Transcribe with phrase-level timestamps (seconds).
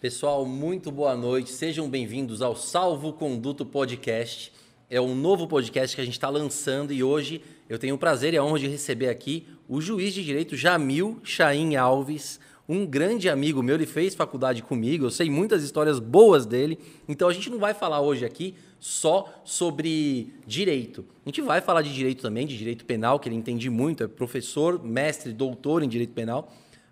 [0.00, 1.50] Pessoal, muito boa noite.
[1.50, 4.50] Sejam bem-vindos ao Salvo Conduto Podcast.
[4.88, 8.32] É um novo podcast que a gente está lançando e hoje eu tenho o prazer
[8.32, 13.28] e a honra de receber aqui o juiz de direito Jamil Chaim Alves, um grande
[13.28, 13.74] amigo meu.
[13.74, 16.78] Ele fez faculdade comigo, eu sei muitas histórias boas dele.
[17.06, 21.04] Então a gente não vai falar hoje aqui só sobre direito.
[21.26, 24.08] A gente vai falar de direito também, de direito penal, que ele entende muito, é
[24.08, 26.50] professor, mestre, doutor em direito penal.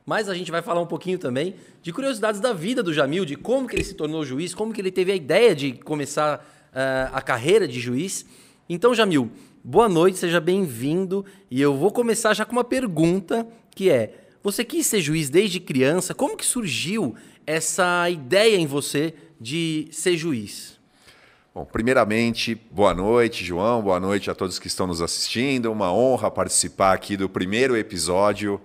[0.08, 3.36] Mas a gente vai falar um pouquinho também de curiosidades da vida do Jamil, de
[3.36, 6.38] como que ele se tornou juiz, como que ele teve a ideia de começar
[6.72, 8.24] uh, a carreira de juiz.
[8.70, 9.30] Então, Jamil,
[9.62, 11.26] boa noite, seja bem-vindo.
[11.50, 15.60] E eu vou começar já com uma pergunta que é: você quis ser juiz desde
[15.60, 16.14] criança?
[16.14, 17.14] Como que surgiu
[17.46, 20.80] essa ideia em você de ser juiz?
[21.54, 25.70] Bom, primeiramente, boa noite, João, boa noite a todos que estão nos assistindo.
[25.70, 28.58] Uma honra participar aqui do primeiro episódio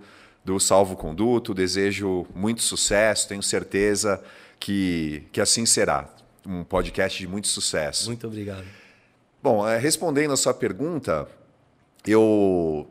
[0.43, 1.53] do Salvo Conduto.
[1.53, 4.23] Desejo muito sucesso, tenho certeza
[4.59, 6.09] que, que assim será
[6.45, 8.07] um podcast de muito sucesso.
[8.07, 8.65] Muito obrigado.
[9.41, 11.27] Bom, é, respondendo a sua pergunta,
[12.05, 12.87] eu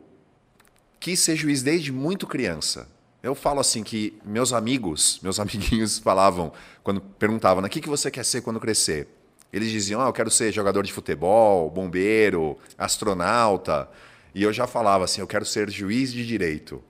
[0.99, 2.87] quis ser juiz desde muito criança.
[3.21, 6.51] Eu falo assim que meus amigos, meus amiguinhos falavam,
[6.83, 9.07] quando perguntavam, o que, que você quer ser quando crescer?
[9.51, 13.87] Eles diziam, ah, eu quero ser jogador de futebol, bombeiro, astronauta.
[14.33, 16.83] E eu já falava assim, eu quero ser juiz de direito.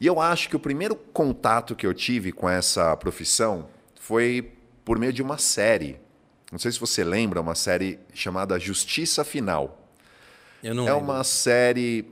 [0.00, 3.68] E eu acho que o primeiro contato que eu tive com essa profissão
[3.98, 4.52] foi
[4.84, 5.98] por meio de uma série.
[6.52, 9.92] Não sei se você lembra, uma série chamada Justiça Final.
[10.62, 11.04] Eu não é lembro.
[11.04, 12.06] uma série,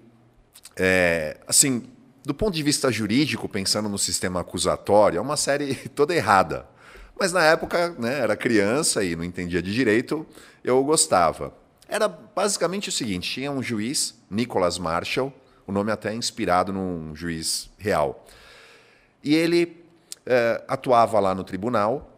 [0.77, 1.85] é, assim,
[2.25, 6.67] do ponto de vista jurídico, pensando no sistema acusatório, é uma série toda errada.
[7.19, 10.27] Mas na época, né, era criança e não entendia de direito,
[10.63, 11.55] eu gostava.
[11.89, 15.33] Era basicamente o seguinte: tinha um juiz, Nicholas Marshall,
[15.67, 18.25] o nome até é inspirado num juiz real.
[19.23, 19.85] E ele
[20.25, 22.13] é, atuava lá no tribunal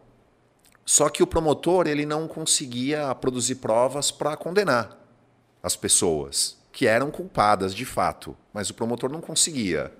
[0.89, 4.97] só que o promotor ele não conseguia produzir provas para condenar
[5.61, 9.93] as pessoas que eram culpadas de fato, mas o promotor não conseguia.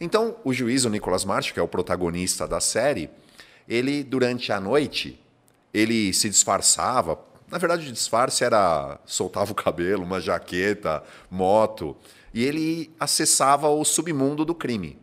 [0.00, 3.10] Então, o juiz, o Nicolas March, que é o protagonista da série,
[3.68, 5.20] ele durante a noite,
[5.74, 7.18] ele se disfarçava.
[7.50, 11.96] Na verdade, o disfarce era soltava o cabelo, uma jaqueta, moto,
[12.36, 14.98] e ele acessava o submundo do crime.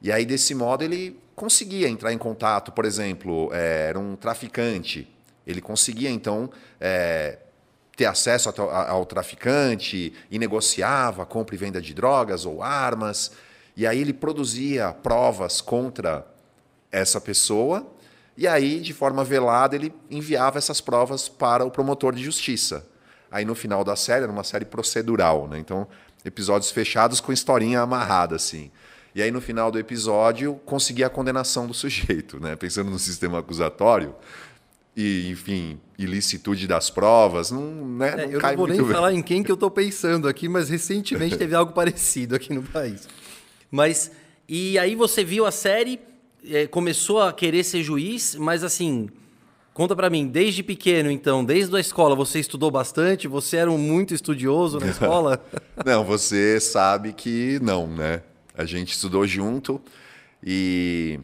[0.00, 5.12] E aí desse modo ele conseguia entrar em contato, por exemplo, é, era um traficante,
[5.44, 6.48] ele conseguia então
[6.80, 7.40] é,
[7.96, 13.32] ter acesso ao, traficante e negociava compra e venda de drogas ou armas,
[13.76, 16.24] e aí ele produzia provas contra
[16.92, 17.84] essa pessoa,
[18.36, 22.86] e aí, de forma velada, ele enviava essas provas para o promotor de justiça.
[23.30, 25.58] Aí no final da série, era uma série procedural, né?
[25.58, 25.88] Então,
[26.26, 28.70] episódios fechados com historinha amarrada, assim.
[29.14, 32.56] E aí, no final do episódio, consegui a condenação do sujeito, né?
[32.56, 34.14] Pensando no sistema acusatório
[34.96, 38.92] e, enfim, ilicitude das provas, não, né, é, não Eu não vou nem bem.
[38.92, 42.62] falar em quem que eu estou pensando aqui, mas recentemente teve algo parecido aqui no
[42.62, 43.08] país.
[43.70, 44.10] Mas,
[44.48, 46.00] e aí você viu a série,
[46.48, 49.08] é, começou a querer ser juiz, mas assim,
[49.76, 53.28] conta para mim, desde pequeno então, desde a escola, você estudou bastante?
[53.28, 55.38] Você era um muito estudioso na escola?
[55.84, 58.22] não, você sabe que não, né?
[58.56, 59.78] A gente estudou junto
[60.42, 61.20] e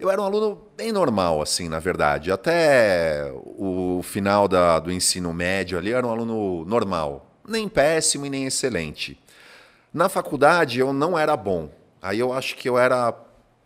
[0.00, 2.32] eu era um aluno bem normal, assim, na verdade.
[2.32, 7.30] Até o final da, do ensino médio ali, eu era um aluno normal.
[7.48, 9.16] Nem péssimo e nem excelente.
[9.94, 11.70] Na faculdade, eu não era bom.
[12.02, 13.14] Aí eu acho que eu era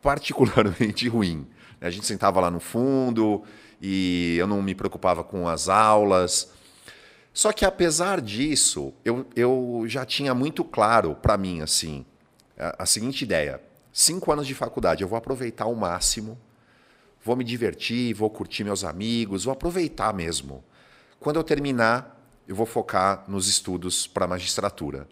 [0.02, 1.46] particularmente ruim.
[1.80, 3.42] A gente sentava lá no fundo
[3.80, 6.50] e eu não me preocupava com as aulas.
[7.32, 12.04] Só que apesar disso, eu, eu já tinha muito claro para mim assim,
[12.56, 16.38] a, seguinte ideia: cinco anos de faculdade, eu vou aproveitar ao máximo,
[17.24, 20.62] vou me divertir, vou curtir meus amigos, vou aproveitar mesmo.
[21.18, 25.08] Quando eu terminar, eu vou focar nos estudos para magistratura.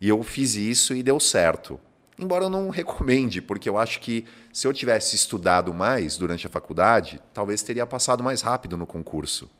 [0.00, 1.80] E eu fiz isso e deu certo.
[2.18, 6.50] Embora eu não recomende, porque eu acho que se eu tivesse estudado mais durante a
[6.50, 9.50] faculdade, talvez teria passado mais rápido no concurso.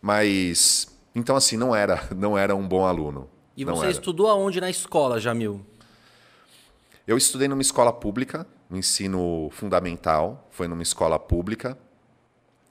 [0.00, 3.28] Mas então assim, não era, não era um bom aluno.
[3.56, 5.60] E você estudou aonde na escola, Jamil?
[7.06, 11.76] Eu estudei numa escola pública, no ensino fundamental, foi numa escola pública,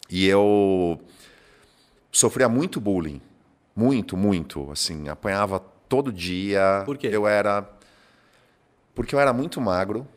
[0.10, 1.00] e eu
[2.12, 3.22] sofria muito bullying.
[3.74, 4.70] Muito, muito.
[4.72, 6.84] Assim, apanhava todo dia.
[6.86, 7.10] Por quê?
[7.12, 7.68] Eu era.
[8.94, 10.08] Porque eu era muito magro.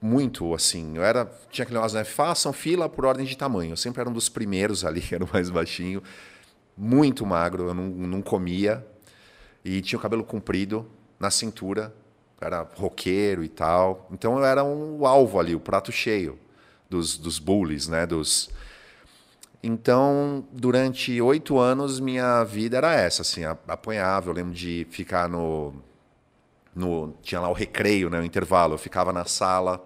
[0.00, 0.96] Muito, assim.
[0.96, 1.24] Eu era.
[1.50, 2.04] Tinha aquele negócio, né?
[2.04, 3.72] Façam fila por ordem de tamanho.
[3.72, 6.02] Eu sempre era um dos primeiros ali, era o mais baixinho.
[6.76, 8.86] Muito magro, eu não, não comia.
[9.64, 10.88] E tinha o cabelo comprido
[11.20, 11.94] na cintura
[12.44, 14.08] era roqueiro e tal.
[14.10, 16.38] Então eu era um alvo ali, o prato cheio
[16.88, 18.06] dos, dos bullies, né?
[18.06, 18.50] Dos...
[19.62, 24.30] Então, durante oito anos, minha vida era essa, assim, apanhava.
[24.30, 25.72] Eu lembro de ficar no,
[26.74, 27.14] no...
[27.22, 28.20] Tinha lá o recreio, né?
[28.20, 28.74] O intervalo.
[28.74, 29.84] Eu ficava na sala,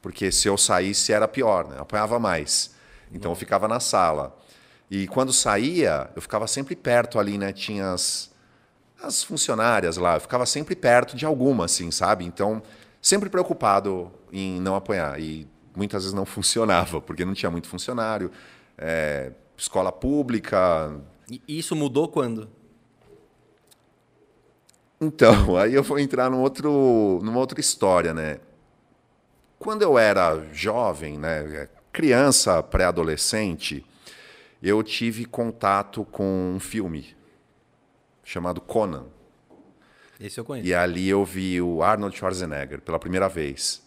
[0.00, 1.76] porque se eu saísse era pior, né?
[1.78, 2.74] Apanhava mais.
[3.12, 4.36] Então, eu ficava na sala.
[4.90, 7.52] E quando saía, eu ficava sempre perto ali, né?
[7.52, 8.30] Tinha as,
[9.02, 12.24] as funcionárias lá, eu ficava sempre perto de alguma, assim, sabe?
[12.24, 12.62] Então,
[13.00, 15.18] sempre preocupado em não apanhar.
[15.20, 18.30] E muitas vezes não funcionava, porque não tinha muito funcionário.
[18.76, 21.00] É, escola pública.
[21.30, 22.50] E isso mudou quando?
[25.02, 28.38] Então, aí eu vou entrar num outro, numa outra história, né?
[29.58, 33.84] Quando eu era jovem, né, criança, pré-adolescente,
[34.62, 37.16] eu tive contato com um filme
[38.24, 39.06] chamado Conan.
[40.20, 40.68] Esse eu conheço.
[40.68, 43.82] E ali eu vi o Arnold Schwarzenegger pela primeira vez.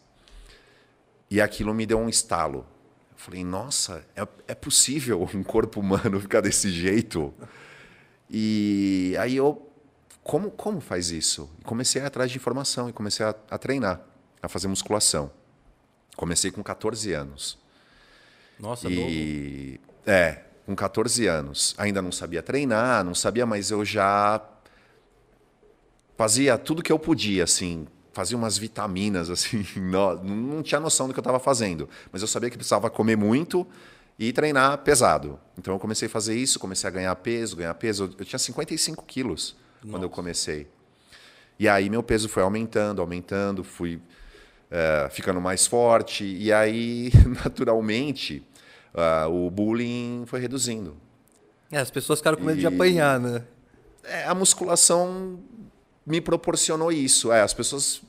[1.31, 2.65] E aquilo me deu um estalo.
[3.11, 7.33] Eu falei, nossa, é, é possível um corpo humano ficar desse jeito?
[8.29, 9.64] E aí eu,
[10.25, 11.47] como, como faz isso?
[11.61, 14.01] E comecei a ir atrás de informação e comecei a, a treinar,
[14.41, 15.29] a fazer musculação.
[16.15, 17.59] Comecei com 14 anos.
[18.59, 19.93] Nossa, e, novo.
[20.03, 21.75] É, com 14 anos.
[21.77, 24.41] Ainda não sabia treinar, não sabia, mas eu já
[26.17, 31.13] fazia tudo que eu podia, assim, fazia umas vitaminas, assim, não, não tinha noção do
[31.13, 33.67] que eu estava fazendo, mas eu sabia que precisava comer muito
[34.17, 35.39] e treinar pesado.
[35.55, 38.15] Então eu comecei a fazer isso, comecei a ganhar peso, ganhar peso.
[38.17, 39.91] Eu, tinha 55 quilos Nossa.
[39.91, 40.67] quando eu comecei.
[41.57, 44.01] E aí meu peso foi aumentando, aumentando, fui
[44.69, 47.11] é, ficando mais forte, e aí,
[47.45, 48.43] naturalmente,
[48.93, 50.97] uh, o bullying foi reduzindo.
[51.71, 52.61] É, as pessoas ficaram com medo e...
[52.61, 53.43] de apanhar, né?
[54.03, 55.39] É, a musculação
[56.05, 57.31] me proporcionou isso.
[57.31, 58.01] É, as pessoas,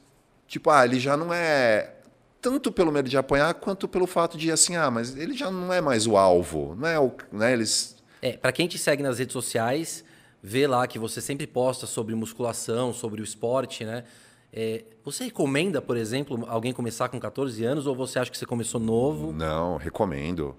[0.47, 1.93] tipo, ah, ele já não é
[2.41, 5.73] tanto pelo medo de apanhar quanto pelo fato de assim, ah, mas ele já não
[5.73, 9.19] é mais o alvo, não é o, né, eles É, para quem te segue nas
[9.19, 10.05] redes sociais,
[10.47, 14.05] vê lá que você sempre posta sobre musculação, sobre o esporte, né?
[14.53, 18.47] É, você recomenda, por exemplo, alguém começar com 14 anos ou você acha que você
[18.47, 19.33] começou novo?
[19.33, 20.57] Não, recomendo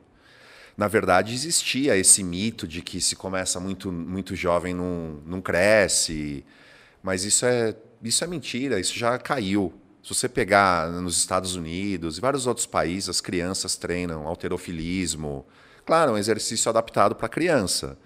[0.78, 6.46] na verdade, existia esse mito de que se começa muito, muito jovem não, não cresce.
[7.02, 9.74] Mas isso é, isso é mentira, isso já caiu.
[10.04, 15.48] Se você pegar nos Estados Unidos e vários outros países, as crianças treinam alterofilismo.
[15.84, 17.98] Claro, um exercício adaptado para criança.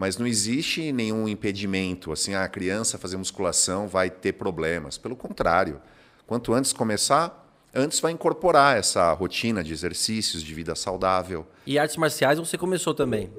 [0.00, 4.96] Mas não existe nenhum impedimento, assim, ah, a criança fazer musculação vai ter problemas.
[4.96, 5.78] Pelo contrário,
[6.26, 11.46] quanto antes começar, antes vai incorporar essa rotina de exercícios, de vida saudável.
[11.66, 13.30] E artes marciais você começou também?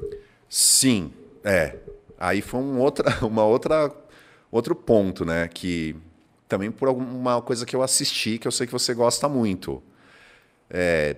[0.47, 1.11] Sim,
[1.43, 1.77] é.
[2.15, 3.91] Aí foi um outra, uma outra,
[4.51, 5.47] outro ponto, né?
[5.47, 5.95] Que
[6.47, 9.81] também por alguma coisa que eu assisti, que eu sei que você gosta muito.
[10.69, 11.15] É,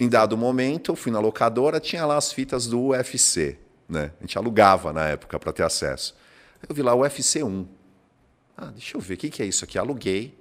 [0.00, 3.56] em dado momento, eu fui na locadora, tinha lá as fitas do UFC,
[3.90, 4.12] né?
[4.18, 6.14] A gente alugava na época para ter acesso.
[6.66, 7.66] Eu vi lá o UFC 1.
[8.56, 9.76] Ah, deixa eu ver, o que, que é isso aqui?
[9.78, 10.38] Aluguei.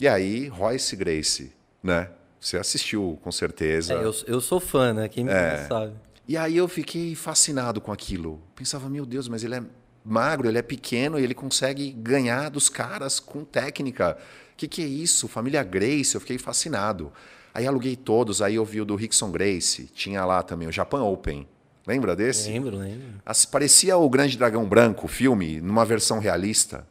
[0.00, 1.52] E aí, Royce Grace,
[1.82, 2.10] né?
[2.40, 3.94] Você assistiu, com certeza.
[3.94, 5.08] É, eu, eu sou fã, né?
[5.08, 5.66] Quem me é.
[5.68, 5.94] sabe.
[6.26, 8.42] E aí eu fiquei fascinado com aquilo.
[8.56, 9.62] Pensava, meu Deus, mas ele é
[10.04, 14.18] magro, ele é pequeno e ele consegue ganhar dos caras com técnica.
[14.52, 15.28] O que, que é isso?
[15.28, 17.12] Família Grace, eu fiquei fascinado.
[17.54, 21.02] Aí aluguei todos, aí eu vi o do Rickson Grace, tinha lá também o Japan
[21.02, 21.46] Open.
[21.86, 22.48] Lembra desse?
[22.48, 23.20] Lembro, lembro.
[23.50, 26.86] Parecia o Grande Dragão Branco, o filme, numa versão realista.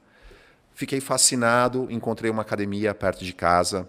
[0.73, 3.87] Fiquei fascinado, encontrei uma academia perto de casa,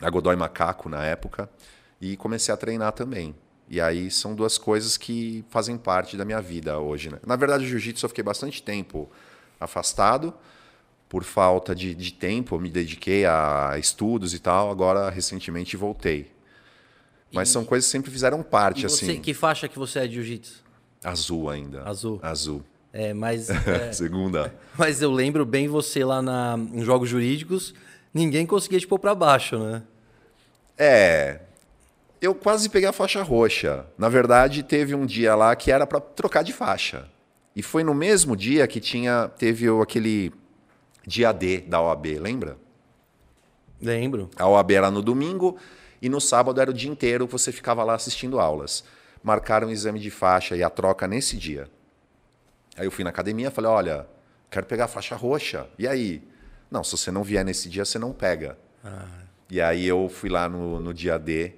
[0.00, 1.48] a Godoy Macaco na época,
[2.00, 3.34] e comecei a treinar também.
[3.68, 7.08] E aí são duas coisas que fazem parte da minha vida hoje.
[7.08, 7.18] Né?
[7.26, 9.10] Na verdade, o jiu-jitsu eu fiquei bastante tempo
[9.58, 10.34] afastado,
[11.08, 16.32] por falta de, de tempo, eu me dediquei a estudos e tal, agora recentemente voltei.
[17.32, 18.82] Mas e, são coisas que sempre fizeram parte.
[18.82, 19.20] Você, assim.
[19.20, 20.62] Que faixa que você é de jiu-jitsu?
[21.02, 21.82] Azul ainda.
[21.84, 22.20] Azul.
[22.22, 22.62] Azul.
[22.92, 23.48] É, mas.
[23.66, 24.54] É, Segunda.
[24.76, 27.74] Mas eu lembro bem você lá na, em jogos jurídicos,
[28.12, 29.82] ninguém conseguia te pôr para baixo, né?
[30.78, 31.40] É.
[32.20, 33.84] Eu quase peguei a faixa roxa.
[33.98, 37.08] Na verdade, teve um dia lá que era para trocar de faixa.
[37.54, 40.32] E foi no mesmo dia que tinha teve aquele
[41.06, 42.56] dia D da OAB, lembra?
[43.80, 44.30] Lembro.
[44.36, 45.58] A OAB era no domingo
[46.02, 48.82] e no sábado era o dia inteiro que você ficava lá assistindo aulas.
[49.22, 51.70] Marcaram o exame de faixa e a troca nesse dia.
[52.76, 54.06] Aí eu fui na academia e falei, olha,
[54.50, 55.68] quero pegar a faixa roxa.
[55.78, 56.20] E aí?
[56.68, 58.58] Não, se você não vier nesse dia, você não pega.
[58.84, 59.06] Ah.
[59.48, 61.52] E aí eu fui lá no, no dia D,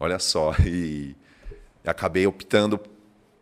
[0.00, 1.14] olha só, e
[1.84, 2.80] acabei optando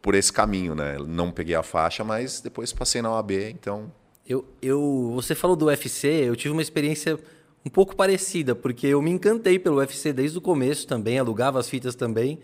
[0.03, 0.99] por esse caminho, né?
[0.99, 3.91] Não peguei a faixa, mas depois passei na OAB, então...
[4.27, 7.19] Eu, eu, você falou do UFC, eu tive uma experiência
[7.65, 11.69] um pouco parecida, porque eu me encantei pelo UFC desde o começo também, alugava as
[11.69, 12.39] fitas também.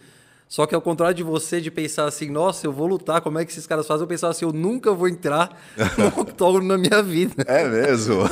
[0.49, 3.45] Só que ao contrário de você, de pensar assim, nossa, eu vou lutar, como é
[3.45, 4.05] que esses caras fazem?
[4.05, 5.61] Eu pensava assim, eu nunca vou entrar
[5.99, 7.43] no octógono na minha vida.
[7.49, 8.23] É mesmo?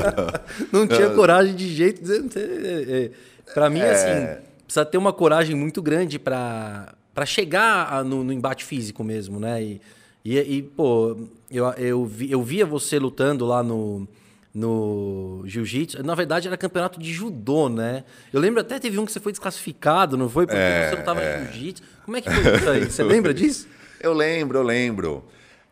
[0.72, 2.00] não tinha coragem de jeito.
[2.10, 3.10] É, é,
[3.52, 3.90] para mim, é...
[3.90, 6.94] assim, precisa ter uma coragem muito grande para
[7.26, 9.62] chegar no, no, embate físico mesmo, né?
[9.62, 9.80] E,
[10.24, 11.14] e, e pô,
[11.50, 14.08] eu, eu, vi, eu via você lutando lá no,
[14.54, 16.02] no jiu-jitsu.
[16.02, 18.04] Na verdade, era campeonato de judô, né?
[18.32, 20.46] Eu lembro até teve um que você foi desclassificado, não foi?
[20.46, 21.38] Porque é, você não estava é.
[21.38, 21.82] no jiu-jitsu.
[22.04, 22.84] Como é que foi isso aí?
[22.84, 23.68] Você lembra disso?
[24.00, 25.24] Eu lembro, eu lembro.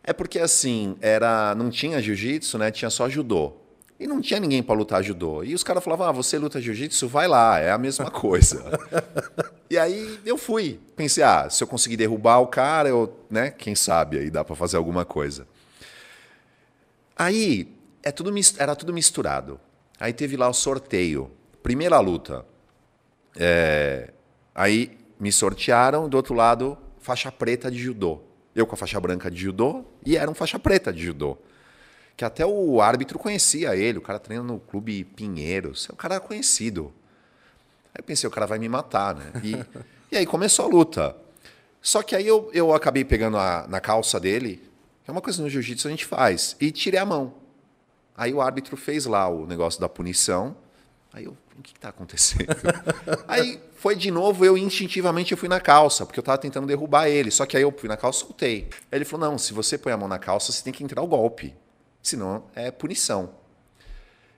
[0.03, 2.71] É porque assim, era não tinha jiu-jitsu, né?
[2.71, 3.53] Tinha só judô.
[3.99, 5.43] E não tinha ninguém para lutar judô.
[5.43, 8.79] E os caras falavam: "Ah, você luta jiu-jitsu, vai lá, é a mesma coisa".
[9.69, 10.79] e aí eu fui.
[10.95, 14.55] Pensei: "Ah, se eu conseguir derrubar o cara, eu, né, quem sabe aí dá para
[14.55, 15.45] fazer alguma coisa".
[17.13, 17.67] Aí
[18.03, 19.59] é tudo, era tudo misturado.
[19.99, 21.31] Aí teve lá o sorteio.
[21.61, 22.45] Primeira luta.
[23.35, 24.11] É,
[24.55, 28.21] aí me sortearam, do outro lado, faixa preta de judô.
[28.55, 31.37] Eu com a faixa branca de judô e era um faixa preta de judô.
[32.15, 36.23] Que até o árbitro conhecia ele, o cara treina no clube Pinheiros, o cara era
[36.23, 36.93] conhecido.
[37.93, 39.31] Aí pensei, o cara vai me matar, né?
[39.43, 39.55] E,
[40.11, 41.15] e aí começou a luta.
[41.81, 44.61] Só que aí eu, eu acabei pegando a, na calça dele,
[45.03, 47.33] que é uma coisa no jiu-jitsu a gente faz, e tirei a mão.
[48.19, 50.53] Aí o árbitro fez lá o negócio da punição.
[51.13, 52.49] Aí eu, o que está acontecendo?
[53.25, 57.07] aí foi de novo, eu instintivamente eu fui na calça, porque eu estava tentando derrubar
[57.07, 57.31] ele.
[57.31, 58.67] Só que aí eu fui na calça e soltei.
[58.91, 61.01] Aí ele falou: não, se você põe a mão na calça, você tem que entrar
[61.01, 61.55] o golpe.
[62.03, 63.29] Senão é punição.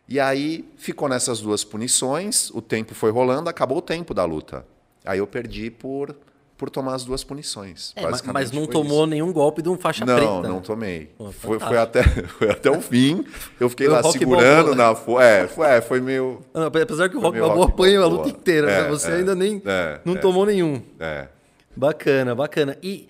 [0.08, 4.64] E aí ficou nessas duas punições, o tempo foi rolando, acabou o tempo da luta.
[5.04, 6.16] Aí eu perdi por
[6.62, 7.92] por tomar as duas punições.
[7.96, 9.08] É, mas não tomou isso.
[9.08, 10.32] nenhum golpe de um faixa não, preta.
[10.32, 11.10] Não, não tomei.
[11.18, 12.04] Pô, foi, foi, até,
[12.38, 13.26] foi até o fim.
[13.60, 14.92] Eu fiquei lá segurando na.
[15.20, 16.40] É, foi, é, foi meio.
[16.54, 19.60] Não, apesar que o Rock Balboa apanhou a luta inteira, é, você é, ainda nem
[19.66, 20.18] é, não é.
[20.20, 20.84] tomou nenhum.
[21.00, 21.30] É.
[21.76, 22.78] Bacana, bacana.
[22.84, 23.08] E,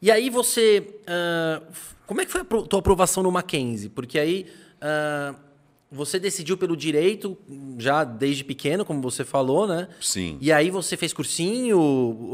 [0.00, 0.82] e aí você.
[1.02, 1.62] Uh,
[2.06, 3.90] como é que foi a tua aprovação no Mackenzie?
[3.90, 4.46] Porque aí.
[4.80, 5.43] Uh,
[5.94, 7.38] você decidiu pelo direito
[7.78, 9.88] já desde pequeno, como você falou, né?
[10.00, 10.36] Sim.
[10.40, 12.30] E aí você fez cursinho ou,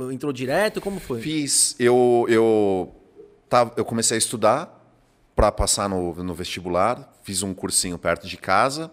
[0.00, 0.80] ou entrou direto?
[0.80, 1.20] Como foi?
[1.22, 1.76] Fiz.
[1.78, 2.92] Eu, eu,
[3.48, 4.72] tava, eu comecei a estudar
[5.36, 7.12] para passar no, no vestibular.
[7.22, 8.90] Fiz um cursinho perto de casa.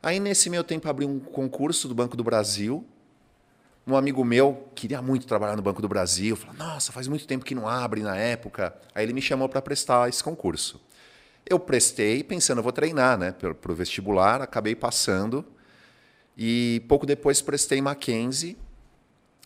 [0.00, 2.86] Aí, nesse meu tempo, abri um concurso do Banco do Brasil.
[3.84, 6.36] Um amigo meu queria muito trabalhar no Banco do Brasil.
[6.36, 8.72] Falou, nossa, faz muito tempo que não abre na época.
[8.94, 10.80] Aí ele me chamou para prestar esse concurso.
[11.48, 15.44] Eu prestei pensando, eu vou treinar né, para o vestibular, acabei passando.
[16.36, 18.56] E pouco depois prestei Mackenzie.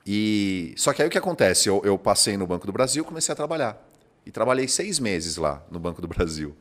[0.07, 0.73] E...
[0.76, 1.69] Só que aí o que acontece?
[1.69, 3.87] Eu, eu passei no Banco do Brasil comecei a trabalhar.
[4.25, 6.57] E trabalhei seis meses lá no Banco do Brasil.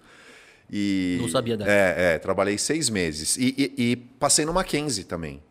[0.72, 1.72] E, Não sabia dessa.
[1.72, 3.38] É, é trabalhei seis meses.
[3.38, 5.42] E, e, e, passei no Mackenzie também.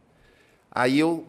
[0.71, 1.27] Aí eu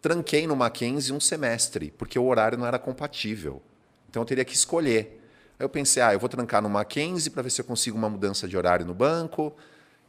[0.00, 3.60] tranquei no Mackenzie um semestre, porque o horário não era compatível.
[4.08, 5.20] Então eu teria que escolher.
[5.58, 8.08] Aí eu pensei, ah, eu vou trancar no Mackenzie para ver se eu consigo uma
[8.08, 9.54] mudança de horário no banco.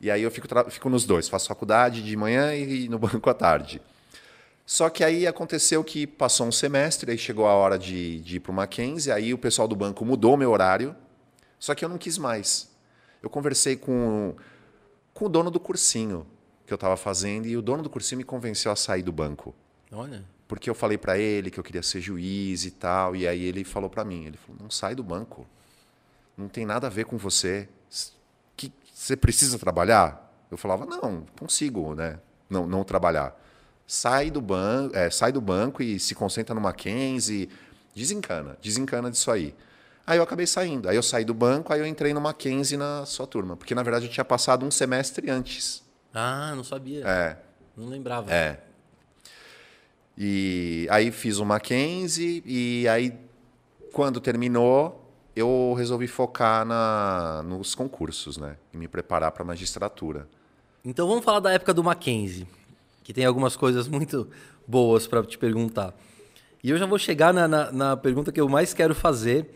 [0.01, 3.33] E aí eu fico, fico nos dois, faço faculdade de manhã e no banco à
[3.33, 3.81] tarde.
[4.65, 8.39] Só que aí aconteceu que passou um semestre, aí chegou a hora de, de ir
[8.39, 10.95] para o Mackenzie, aí o pessoal do banco mudou meu horário,
[11.59, 12.67] só que eu não quis mais.
[13.21, 14.35] Eu conversei com,
[15.13, 16.25] com o dono do cursinho
[16.65, 19.53] que eu estava fazendo e o dono do cursinho me convenceu a sair do banco.
[19.91, 23.43] Olha porque eu falei para ele que eu queria ser juiz e tal, e aí
[23.43, 25.47] ele falou para mim, ele falou: "Não sai do banco.
[26.37, 27.67] Não tem nada a ver com você.
[28.55, 32.19] Que você precisa trabalhar?" Eu falava: "Não, consigo, né?
[32.49, 33.39] Não, não trabalhar.
[33.87, 37.49] Sai do banco, é, sai do banco e se concentra no Mackenzie,
[37.95, 39.55] desencana, desencana disso aí."
[40.07, 40.87] Aí eu acabei saindo.
[40.87, 43.81] Aí eu saí do banco, aí eu entrei no Mackenzie na sua turma, porque na
[43.81, 45.83] verdade eu tinha passado um semestre antes.
[46.13, 47.03] Ah, não sabia.
[47.05, 47.37] É.
[47.75, 48.31] Não lembrava.
[48.31, 48.59] É.
[50.17, 53.13] E aí fiz o Mackenzie e aí
[53.91, 55.01] quando terminou
[55.35, 58.55] eu resolvi focar na, nos concursos, né?
[58.73, 60.27] E me preparar para a magistratura.
[60.83, 62.47] Então vamos falar da época do Mackenzie,
[63.03, 64.29] que tem algumas coisas muito
[64.65, 65.93] boas para te perguntar.
[66.63, 69.49] E eu já vou chegar na, na, na, pergunta que eu mais quero fazer,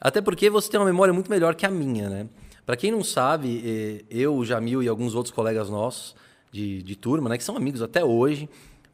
[0.00, 2.28] até porque você tem uma memória muito melhor que a minha, né?
[2.64, 6.14] Para quem não sabe, eh, eu, o Jamil e alguns outros colegas nossos
[6.52, 8.48] de, de turma, né, que são amigos até hoje,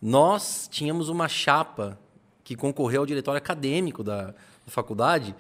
[0.05, 1.99] nós tínhamos uma chapa
[2.45, 4.35] que concorreu ao diretório acadêmico da, da
[4.67, 5.35] faculdade,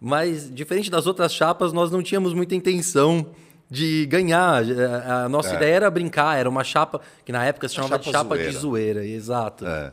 [0.00, 3.24] mas diferente das outras chapas, nós não tínhamos muita intenção
[3.70, 4.64] de ganhar.
[5.06, 5.54] A nossa é.
[5.54, 8.50] ideia era brincar, era uma chapa que na época se chamava chapa de chapa zoeira.
[8.50, 9.64] de zoeira, exato.
[9.64, 9.92] É.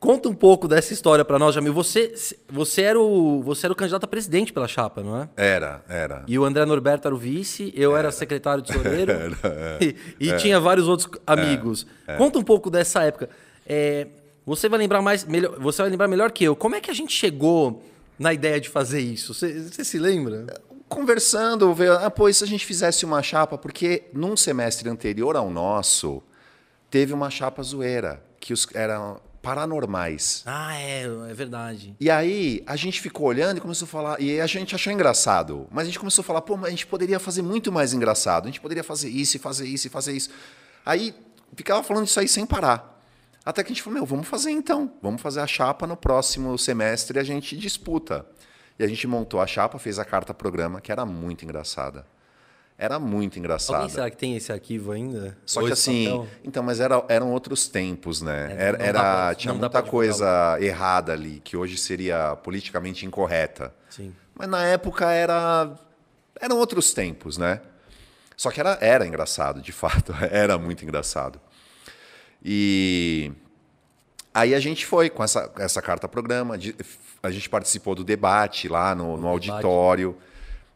[0.00, 1.74] Conta um pouco dessa história para nós, Jamil.
[1.74, 2.14] Você,
[2.48, 5.28] você, era o, você era o candidato a presidente pela chapa, não é?
[5.36, 6.24] Era, era.
[6.28, 9.78] E o André Norberto era o vice, eu era, era secretário de tesoureiro era, era,
[9.84, 11.84] e, e tinha vários outros amigos.
[12.06, 12.16] É, é.
[12.16, 13.28] Conta um pouco dessa época.
[13.66, 14.06] É,
[14.46, 16.54] você vai lembrar mais, melhor, você vai lembrar melhor que eu.
[16.54, 17.82] Como é que a gente chegou
[18.16, 19.34] na ideia de fazer isso?
[19.34, 20.46] Você, você se lembra?
[20.88, 23.58] Conversando, ver, ah, pô, e se a gente fizesse uma chapa?
[23.58, 26.22] Porque num semestre anterior ao nosso,
[26.88, 30.42] teve uma chapa zoeira, que os, eram paranormais.
[30.46, 31.94] Ah, é, é verdade.
[32.00, 35.66] E aí a gente ficou olhando e começou a falar, e a gente achou engraçado,
[35.70, 38.44] mas a gente começou a falar, pô, mas a gente poderia fazer muito mais engraçado,
[38.44, 40.30] a gente poderia fazer isso e fazer isso e fazer isso.
[40.84, 41.14] Aí
[41.54, 43.00] ficava falando isso aí sem parar.
[43.44, 46.58] Até que a gente falou, meu, vamos fazer então, vamos fazer a chapa no próximo
[46.58, 48.26] semestre e a gente disputa.
[48.78, 52.06] E a gente montou a chapa, fez a carta programa, que era muito engraçada.
[52.80, 53.74] Era muito engraçado.
[53.74, 55.36] Alguém será que tem esse arquivo ainda?
[55.44, 56.28] Só que assim, papel?
[56.44, 58.52] então, mas era, eram outros tempos, né?
[58.56, 63.74] É, era, era pra, tinha muita coisa errada ali, que hoje seria politicamente incorreta.
[63.90, 64.14] Sim.
[64.32, 65.76] Mas na época era
[66.40, 67.60] eram outros tempos, né?
[68.36, 71.40] Só que era, era engraçado, de fato, era muito engraçado.
[72.44, 73.32] E
[74.32, 76.54] aí a gente foi com essa, essa carta programa,
[77.20, 80.10] a gente participou do debate lá no, no auditório.
[80.12, 80.28] Debate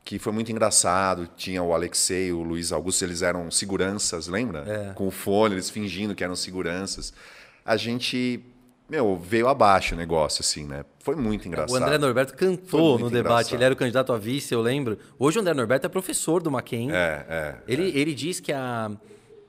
[0.04, 1.28] que foi muito engraçado.
[1.36, 4.64] Tinha o Alexei, o Luiz Augusto, eles eram seguranças, lembra?
[4.66, 4.92] É.
[4.94, 7.12] Com o fone, eles fingindo que eram seguranças.
[7.64, 8.40] A gente,
[8.88, 10.84] meu, veio abaixo o negócio, assim, né?
[10.98, 11.78] Foi muito engraçado.
[11.78, 13.54] O André Norberto cantou no debate, engraçado.
[13.54, 14.98] ele era o candidato a vice, eu lembro.
[15.18, 16.94] Hoje o André Norberto é professor do Mackenzie.
[16.94, 17.56] É, é.
[17.68, 17.98] Ele, é.
[17.98, 18.90] ele diz que, a,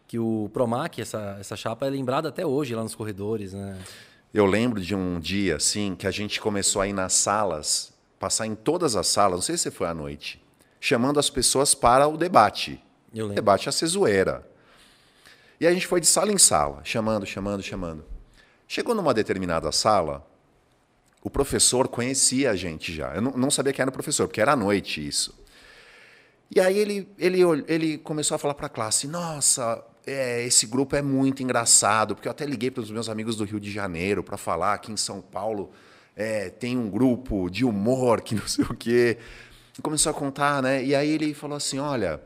[0.07, 3.77] que o Promac, essa, essa chapa, é lembrada até hoje lá nos corredores, né?
[4.33, 7.92] Eu lembro de um dia, assim, que a gente começou a ir nas salas,
[8.23, 10.41] passar em todas as salas, não sei se foi à noite,
[10.79, 12.81] chamando as pessoas para o debate.
[13.13, 14.49] O debate ia ser zoeira.
[15.59, 18.05] E a gente foi de sala em sala, chamando, chamando, chamando.
[18.65, 20.25] Chegou numa determinada sala,
[21.21, 23.13] o professor conhecia a gente já.
[23.13, 25.37] Eu não, sabia quem era o professor, porque era à noite isso.
[26.49, 30.95] E aí ele, ele, ele começou a falar para a classe: Nossa, é, esse grupo
[30.95, 34.23] é muito engraçado, porque eu até liguei para os meus amigos do Rio de Janeiro
[34.23, 35.73] para falar que em São Paulo
[36.15, 39.17] é, tem um grupo de humor que não sei o quê
[39.81, 40.83] começou a contar, né?
[40.83, 42.21] E aí ele falou assim: olha,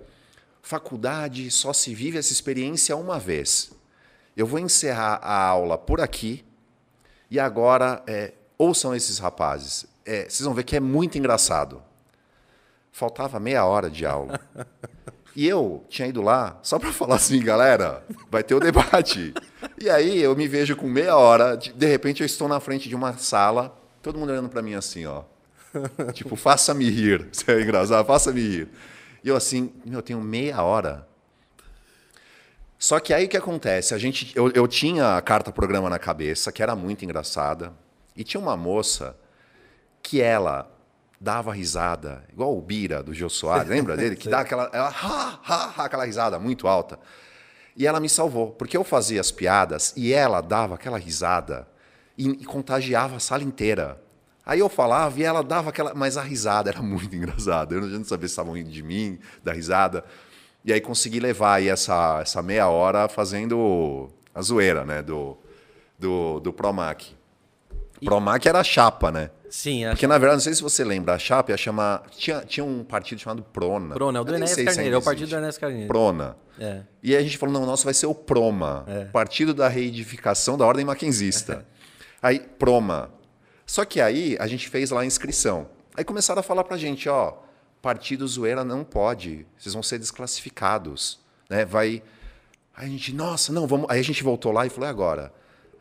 [0.62, 3.72] faculdade só se vive essa experiência uma vez.
[4.36, 6.46] Eu vou encerrar a aula por aqui
[7.30, 9.86] e agora é, ouçam esses rapazes.
[10.06, 11.82] É, vocês vão ver que é muito engraçado.
[12.92, 14.40] Faltava meia hora de aula.
[15.36, 19.36] E eu tinha ido lá só para falar assim, galera, vai ter o debate.
[19.80, 22.88] E aí eu me vejo com meia hora, de, de repente eu estou na frente
[22.88, 25.24] de uma sala, todo mundo olhando para mim assim, ó
[26.14, 27.28] tipo, faça-me rir.
[27.32, 28.68] Isso é engraçado, faça-me rir.
[29.24, 31.08] E eu assim, meu, eu tenho meia hora.
[32.80, 33.94] Só que aí o que acontece?
[33.94, 37.74] A gente, eu, eu tinha a carta programa na cabeça, que era muito engraçada,
[38.16, 39.18] e tinha uma moça
[40.02, 40.72] que ela
[41.20, 44.16] dava risada, igual o Bira do Jô Soares, lembra dele?
[44.16, 47.00] Que dá aquela, ela, ha, ha, ha, aquela risada muito alta.
[47.78, 51.68] E ela me salvou, porque eu fazia as piadas e ela dava aquela risada
[52.18, 54.02] e, e contagiava a sala inteira.
[54.44, 55.94] Aí eu falava e ela dava aquela.
[55.94, 57.76] Mas a risada era muito engraçada.
[57.76, 60.04] Eu não sabia se estavam rindo de mim, da risada.
[60.66, 65.04] E aí consegui levar aí essa, essa meia hora fazendo a zoeira, né?
[65.04, 65.38] Do,
[66.00, 67.16] do, do Promac.
[68.02, 68.06] E...
[68.06, 69.30] Promac era a chapa, né?
[69.50, 70.08] Sim, Porque, chapa.
[70.14, 72.04] na verdade, não sei se você lembra, a chapa ia chamar.
[72.12, 73.96] Tinha, tinha um partido chamado Prona.
[73.96, 75.88] Prona, é o do Enéas Carneiro, é o partido do Enéas Carneiro.
[75.88, 76.36] Prona.
[76.60, 76.82] É.
[77.02, 79.06] E aí a gente falou: não, o nosso vai ser o Proma, é.
[79.06, 81.66] Partido da Reedificação da Ordem Maquenzista.
[82.22, 83.10] aí, Proma.
[83.66, 85.68] Só que aí a gente fez lá a inscrição.
[85.96, 87.34] Aí começaram a falar para a gente, ó,
[87.82, 91.66] partido zoeira não pode, vocês vão ser desclassificados, né?
[91.66, 92.04] Vai.
[92.76, 93.88] Aí a gente, nossa, não, vamos.
[93.90, 95.34] Aí a gente voltou lá e falou, e agora?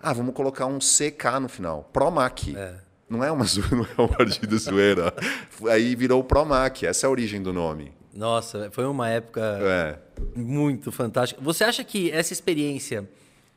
[0.02, 2.56] Ah, vamos colocar um CK no final, Promac.
[2.56, 2.85] É.
[3.08, 5.14] Não é uma não é um partido zoeira.
[5.70, 7.92] Aí virou o Promac, essa é a origem do nome.
[8.14, 9.98] Nossa, foi uma época é.
[10.34, 11.40] muito fantástica.
[11.42, 13.08] Você acha que essa experiência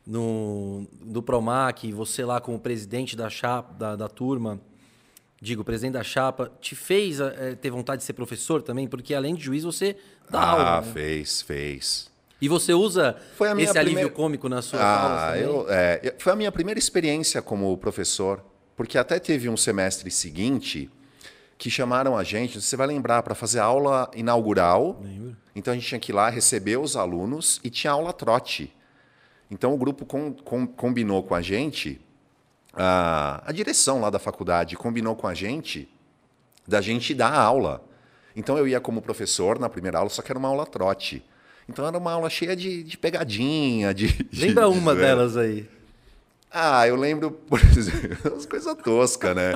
[0.05, 4.59] no, do Promac, você lá como presidente da, chapa, da, da turma,
[5.41, 8.87] digo, presidente da chapa, te fez é, ter vontade de ser professor também?
[8.87, 9.95] Porque além de juiz, você
[10.29, 10.77] dá ah, aula.
[10.77, 10.91] Ah, né?
[10.93, 12.09] fez, fez.
[12.41, 13.17] E você usa
[13.57, 18.43] esse alívio cômico na sua ah, eu, é, Foi a minha primeira experiência como professor,
[18.79, 20.89] porque até teve um semestre seguinte
[21.57, 25.01] que chamaram a gente, você vai lembrar, para fazer aula inaugural.
[25.03, 25.35] Lembro.
[25.53, 28.73] Então a gente tinha que ir lá receber os alunos e tinha aula trote.
[29.51, 31.99] Então o grupo com, com, combinou com a gente,
[32.73, 35.89] a, a direção lá da faculdade combinou com a gente
[36.65, 37.83] da gente dar aula.
[38.33, 41.21] Então eu ia como professor na primeira aula, só que era uma aula trote.
[41.67, 44.25] Então era uma aula cheia de, de pegadinha, de.
[44.31, 45.67] Lembra de, uma delas aí.
[46.51, 49.55] Ah, eu lembro, por exemplo, umas coisas toscas, né?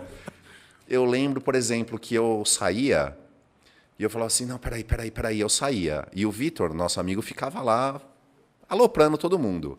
[0.87, 3.17] Eu lembro, por exemplo, que eu saía
[3.97, 5.39] e eu falava assim: não, peraí, peraí, peraí.
[5.39, 6.07] Eu saía.
[6.13, 8.01] E o Vitor, nosso amigo, ficava lá
[8.67, 9.77] aloprando todo mundo.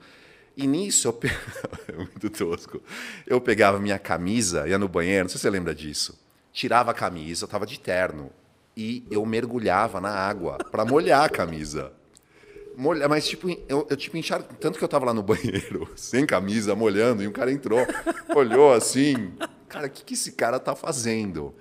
[0.57, 1.29] E nisso, eu pe...
[1.94, 2.81] muito tosco.
[3.27, 6.18] Eu pegava minha camisa, ia no banheiro, não sei se você lembra disso.
[6.53, 8.31] Tirava a camisa, eu estava de terno.
[8.77, 11.92] E eu mergulhava na água para molhar a camisa.
[12.76, 14.42] Molha, mas tipo, eu, eu tipo enxar...
[14.42, 17.87] tanto que eu tava lá no banheiro, sem camisa, molhando, e um cara entrou,
[18.34, 19.32] olhou assim,
[19.68, 21.54] cara, o que, que esse cara tá fazendo?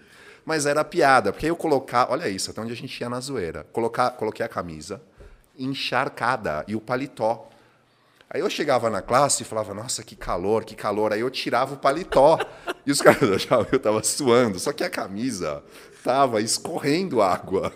[0.46, 3.66] Mas era piada, porque eu colocar, olha isso, até onde a gente ia na zoeira.
[3.72, 5.02] Colocar, coloquei a camisa
[5.58, 7.50] encharcada e o paletó.
[8.30, 11.14] Aí eu chegava na classe e falava, nossa, que calor, que calor.
[11.14, 12.40] Aí eu tirava o paletó.
[12.86, 14.60] e os caras achavam que eu tava suando.
[14.60, 15.64] Só que a camisa
[16.04, 17.72] tava escorrendo água.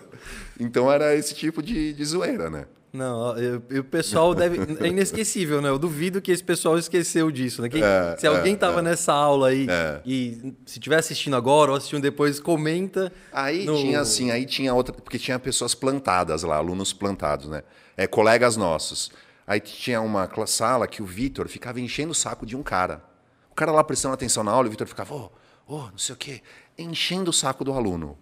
[0.59, 2.65] Então era esse tipo de, de zoeira, né?
[2.91, 4.57] Não, eu, o pessoal deve.
[4.83, 5.69] É inesquecível, né?
[5.69, 7.69] Eu duvido que esse pessoal esqueceu disso, né?
[7.73, 10.01] é, se alguém estava é, é, nessa aula aí é.
[10.05, 13.11] e se estiver assistindo agora ou assistindo depois, comenta.
[13.31, 13.75] Aí no...
[13.75, 14.93] tinha assim, aí tinha outra.
[14.93, 17.63] Porque tinha pessoas plantadas lá, alunos plantados, né?
[17.95, 19.11] É, colegas nossos.
[19.45, 23.01] Aí tinha uma sala que o Vitor ficava enchendo o saco de um cara.
[23.49, 25.31] O cara lá prestando atenção na aula, o Vitor ficava, ô,
[25.67, 26.41] oh, oh, não sei o quê,
[26.77, 28.17] enchendo o saco do aluno.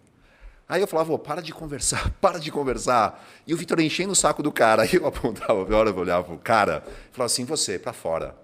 [0.67, 3.23] Aí eu falava, oh, para de conversar, para de conversar.
[3.45, 4.81] E o Vitor enchendo o saco do cara.
[4.83, 8.35] Aí eu apontava, a hora eu olhava pro cara, falava assim, você, para fora.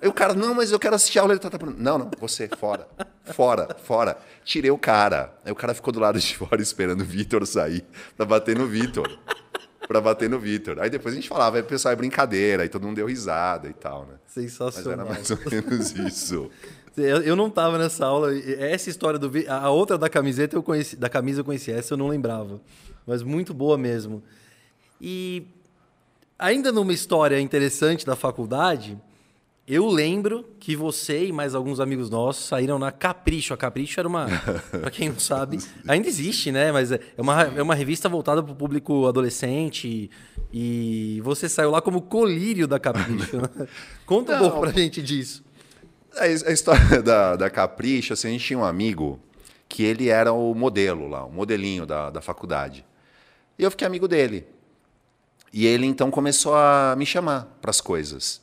[0.00, 1.34] Aí o cara, não, mas eu quero assistir a aula.
[1.34, 2.88] Ele tá, tá Não, não, você, fora,
[3.26, 4.16] fora, fora.
[4.42, 5.34] Tirei o cara.
[5.44, 7.84] Aí o cara ficou do lado de fora esperando o Vitor sair
[8.16, 9.18] para bater no Vitor.
[9.86, 10.78] para bater no Vitor.
[10.80, 13.68] Aí depois a gente falava, aí o pessoal é brincadeira, aí todo mundo deu risada
[13.68, 14.14] e tal, né?
[14.26, 15.06] Sensacional.
[15.06, 16.50] Mas era mais ou menos isso.
[16.96, 18.36] Eu não estava nessa aula.
[18.36, 21.98] Essa história do a outra da camiseta eu conheci, da camisa eu conhecia, essa eu
[21.98, 22.60] não lembrava.
[23.06, 24.22] Mas muito boa mesmo.
[25.00, 25.46] E
[26.38, 28.98] ainda numa história interessante da faculdade,
[29.66, 33.54] eu lembro que você e mais alguns amigos nossos saíram na Capricho.
[33.54, 34.26] A Capricho era uma,
[34.70, 36.70] para quem não sabe, ainda existe, né?
[36.70, 40.10] Mas é uma, é uma revista voltada para o público adolescente.
[40.52, 43.38] E você saiu lá como colírio da Capricho.
[43.38, 43.68] Né?
[44.06, 45.43] Conta não, um pouco pra gente disso.
[46.16, 49.20] A, história da, da Capricho, assim, a gente tinha um amigo
[49.68, 52.84] que ele era o modelo lá, o modelinho da, da faculdade.
[53.58, 54.46] E eu fiquei amigo dele.
[55.52, 58.42] E ele então começou a me chamar para as coisas.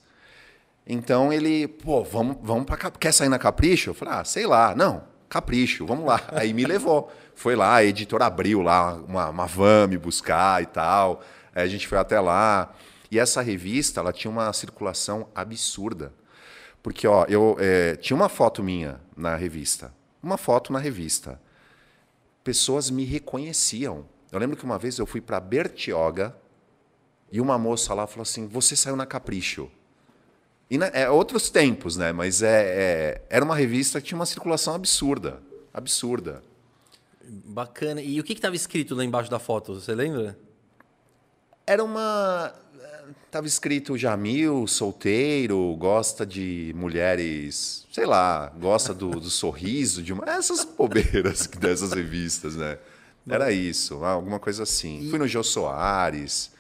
[0.88, 3.90] Então ele, pô, vamos, vamos para quer sair na Capricho?
[3.90, 6.22] Eu falei, ah, sei lá, não, Capricho, vamos lá.
[6.32, 7.12] Aí me levou.
[7.36, 11.22] Foi lá, a editora abriu lá uma, uma van me buscar e tal.
[11.54, 12.74] Aí a gente foi até lá.
[13.10, 16.14] E essa revista, ela tinha uma circulação absurda.
[16.82, 21.40] Porque ó, eu é, tinha uma foto minha na revista, uma foto na revista.
[22.44, 24.06] Pessoas me reconheciam.
[24.32, 26.36] Eu lembro que uma vez eu fui para Bertioga
[27.32, 29.70] e uma moça lá falou assim: "Você saiu na Capricho".
[30.72, 32.12] E na, é outros tempos, né?
[32.14, 36.42] Mas é, é, era uma revista que tinha uma circulação absurda, absurda.
[37.24, 38.02] Bacana.
[38.02, 39.76] E o que estava escrito lá embaixo da foto?
[39.76, 40.38] Você lembra?
[41.68, 42.54] Era uma
[43.30, 50.30] Tava escrito Jamil, solteiro, gosta de mulheres, sei lá, gosta do, do sorriso de uma.
[50.30, 52.78] Essas bobeiras dessas revistas, né?
[53.30, 55.08] Era isso, alguma coisa assim.
[55.08, 55.10] E...
[55.10, 56.52] Fui no Jô Soares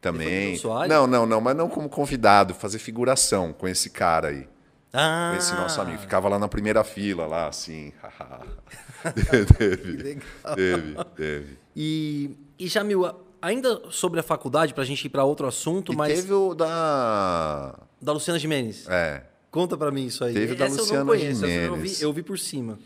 [0.00, 0.56] também.
[0.56, 0.88] Soares?
[0.88, 4.48] Não, não, não, mas não como convidado, fazer figuração com esse cara aí.
[4.92, 5.30] Ah.
[5.32, 5.98] Com esse nosso amigo.
[5.98, 7.92] Ficava lá na primeira fila, lá, assim.
[9.58, 10.20] teve,
[10.54, 11.58] teve, teve.
[11.76, 13.04] E, e Jamil,
[13.44, 16.14] Ainda sobre a faculdade, para a gente ir para outro assunto, e mas.
[16.14, 17.78] Teve o da.
[18.00, 18.86] Da Luciana Gimenez.
[18.88, 19.22] É.
[19.50, 20.32] Conta para mim isso aí.
[20.32, 21.66] Teve o da essa Luciana eu não conheço, Gimenez.
[21.66, 22.78] Eu vi, eu vi por cima.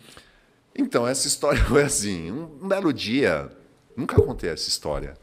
[0.74, 2.32] Então, essa história foi assim.
[2.32, 3.48] Um, um belo dia.
[3.96, 5.14] Nunca contei essa história.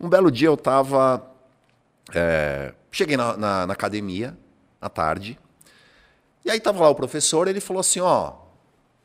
[0.00, 1.22] Um belo dia eu estava.
[2.14, 4.38] É, cheguei na, na, na, academia,
[4.80, 5.38] à tarde.
[6.46, 8.36] E aí tava lá o professor, ele falou assim: ó,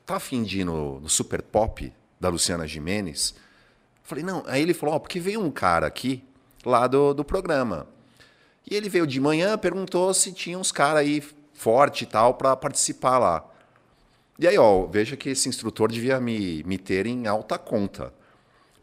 [0.05, 1.91] tá afim de ir no, no Super Pop
[2.21, 3.35] da Luciana Gimenez?
[4.03, 4.43] Falei, não.
[4.45, 6.23] Aí ele falou, ó, oh, porque veio um cara aqui,
[6.65, 7.87] lá do, do programa.
[8.69, 12.55] E ele veio de manhã, perguntou se tinha uns caras aí forte e tal para
[12.55, 13.45] participar lá.
[14.37, 18.13] E aí, ó, veja que esse instrutor devia me, me ter em alta conta.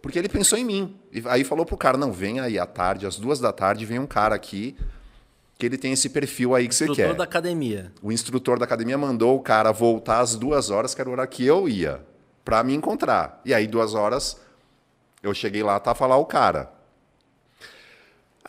[0.00, 0.96] Porque ele pensou em mim.
[1.12, 3.98] E aí falou pro cara, não, vem aí à tarde, às duas da tarde, vem
[3.98, 4.76] um cara aqui
[5.58, 6.90] que ele tem esse perfil aí que você quer.
[6.90, 7.92] O instrutor da academia.
[8.02, 11.30] O instrutor da academia mandou o cara voltar às duas horas, que era o horário
[11.30, 12.00] que eu ia,
[12.42, 13.40] para me encontrar.
[13.44, 14.40] E aí, duas horas,
[15.22, 16.72] eu cheguei lá, tava lá o cara.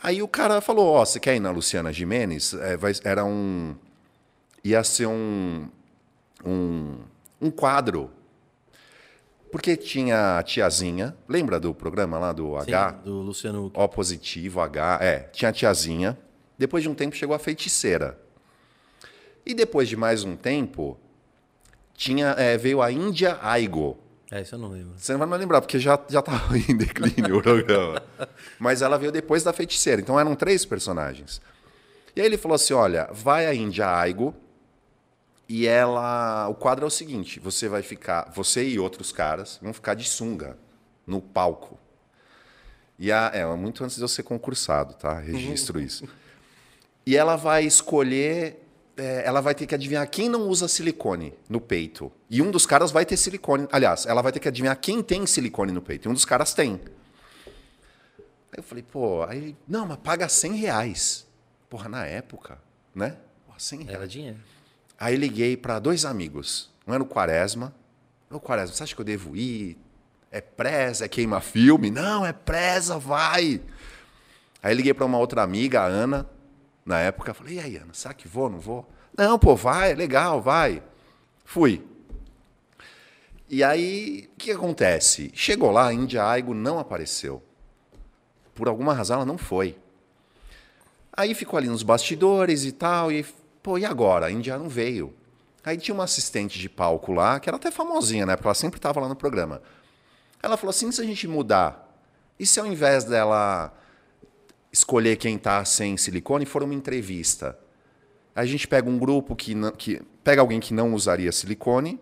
[0.02, 2.54] Aí o cara falou: Ó, oh, você quer ir na Luciana Jimenez?
[2.54, 3.76] É, vai, era um.
[4.64, 5.68] ia ser um.
[6.44, 6.98] um,
[7.40, 8.10] um quadro.
[9.50, 12.90] Porque tinha a tiazinha, lembra do programa lá do Sim, H?
[13.04, 13.70] do Luciano.
[13.74, 14.98] O positivo, H.
[15.02, 16.18] É, tinha a tiazinha.
[16.58, 18.18] Depois de um tempo chegou a feiticeira.
[19.44, 20.98] E depois de mais um tempo,
[21.94, 23.98] tinha, é, veio a Índia Aigo.
[24.32, 24.94] É, isso eu não lembro.
[24.96, 28.02] Você não vai lembrar, porque já estava em declínio o programa.
[28.58, 30.00] Mas ela veio depois da feiticeira.
[30.00, 31.42] Então eram três personagens.
[32.16, 34.34] E aí ele falou assim: olha, vai a Índia Aigo.
[35.46, 36.48] E ela.
[36.48, 38.32] O quadro é o seguinte: você vai ficar.
[38.34, 40.56] Você e outros caras vão ficar de sunga
[41.06, 41.78] no palco.
[42.98, 45.12] E a, é, muito antes de eu ser concursado, tá?
[45.18, 46.08] Registro isso.
[47.04, 48.61] E ela vai escolher
[49.02, 52.12] é, ela vai ter que adivinhar quem não usa silicone no peito.
[52.30, 53.66] E um dos caras vai ter silicone.
[53.72, 56.06] Aliás, ela vai ter que adivinhar quem tem silicone no peito.
[56.06, 56.80] E um dos caras tem.
[58.52, 59.56] Aí eu falei, pô, aí.
[59.66, 61.26] Não, mas paga 100 reais.
[61.68, 62.58] Porra, na época,
[62.94, 63.16] né?
[63.44, 63.94] Porra, 100 reais.
[63.96, 64.38] Era dinheiro.
[64.98, 66.70] Aí liguei para dois amigos.
[66.86, 67.74] Um era o Quaresma.
[68.30, 69.76] Ô, Quaresma, você acha que eu devo ir?
[70.30, 71.90] É presa, é queima filme?
[71.90, 73.60] Não, é presa, vai.
[74.62, 76.30] Aí liguei para uma outra amiga, a Ana
[76.84, 77.34] na época.
[77.34, 78.88] Falei, e aí, Ana, será que vou, não vou?
[79.16, 80.82] Não, pô, vai, legal, vai.
[81.44, 81.84] Fui.
[83.48, 85.30] E aí, o que acontece?
[85.34, 87.42] Chegou lá, a Índia Aigo não apareceu.
[88.54, 89.76] Por alguma razão, ela não foi.
[91.12, 93.24] Aí ficou ali nos bastidores e tal, e,
[93.62, 94.26] pô, e agora?
[94.26, 95.14] A Índia não veio.
[95.64, 98.34] Aí tinha uma assistente de palco lá, que era até famosinha, né?
[98.34, 99.62] Porque ela sempre estava lá no programa.
[100.42, 101.88] Ela falou assim: se a gente mudar,
[102.38, 103.72] e se ao invés dela
[104.72, 107.58] escolher quem está sem silicone for uma entrevista.
[108.34, 112.00] A gente pega um grupo que, não, que pega alguém que não usaria silicone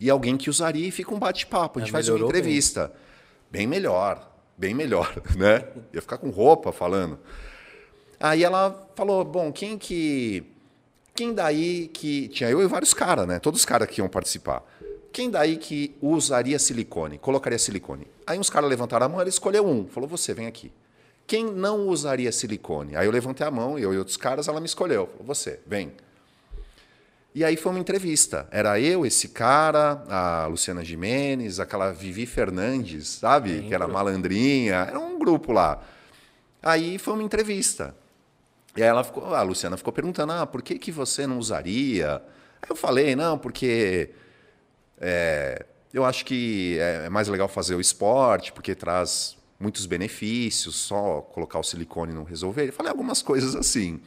[0.00, 1.78] e alguém que usaria e fica um bate-papo.
[1.78, 2.92] A gente é, faz uma entrevista.
[3.50, 3.60] Bem.
[3.60, 5.64] bem melhor, bem melhor, né?
[5.92, 7.18] Ia ficar com roupa falando.
[8.18, 10.44] Aí ela falou: bom, quem que.
[11.14, 12.28] Quem daí que.
[12.28, 13.38] Tinha eu e vários caras, né?
[13.38, 14.64] Todos os caras que iam participar.
[15.12, 18.06] Quem daí que usaria silicone, colocaria silicone?
[18.26, 19.86] Aí uns caras levantaram a mão, ele escolheu um.
[19.86, 20.72] Falou: você, vem aqui.
[21.28, 22.96] Quem não usaria silicone?
[22.96, 25.06] Aí eu levantei a mão, eu e outros caras, ela me escolheu.
[25.08, 25.92] Falou, você, vem.
[27.34, 28.48] E aí foi uma entrevista.
[28.50, 33.60] Era eu, esse cara, a Luciana Jimenez, aquela Vivi Fernandes, sabe?
[33.60, 34.86] que era malandrinha.
[34.88, 35.82] Era um grupo lá.
[36.62, 37.94] Aí foi uma entrevista.
[38.74, 42.22] E aí ela ficou, a Luciana ficou perguntando: ah, por que, que você não usaria?
[42.62, 44.10] Aí eu falei: não, porque
[44.98, 51.20] é, eu acho que é mais legal fazer o esporte, porque traz muitos benefícios, só
[51.20, 52.68] colocar o silicone não resolver.
[52.68, 54.00] Eu falei algumas coisas assim.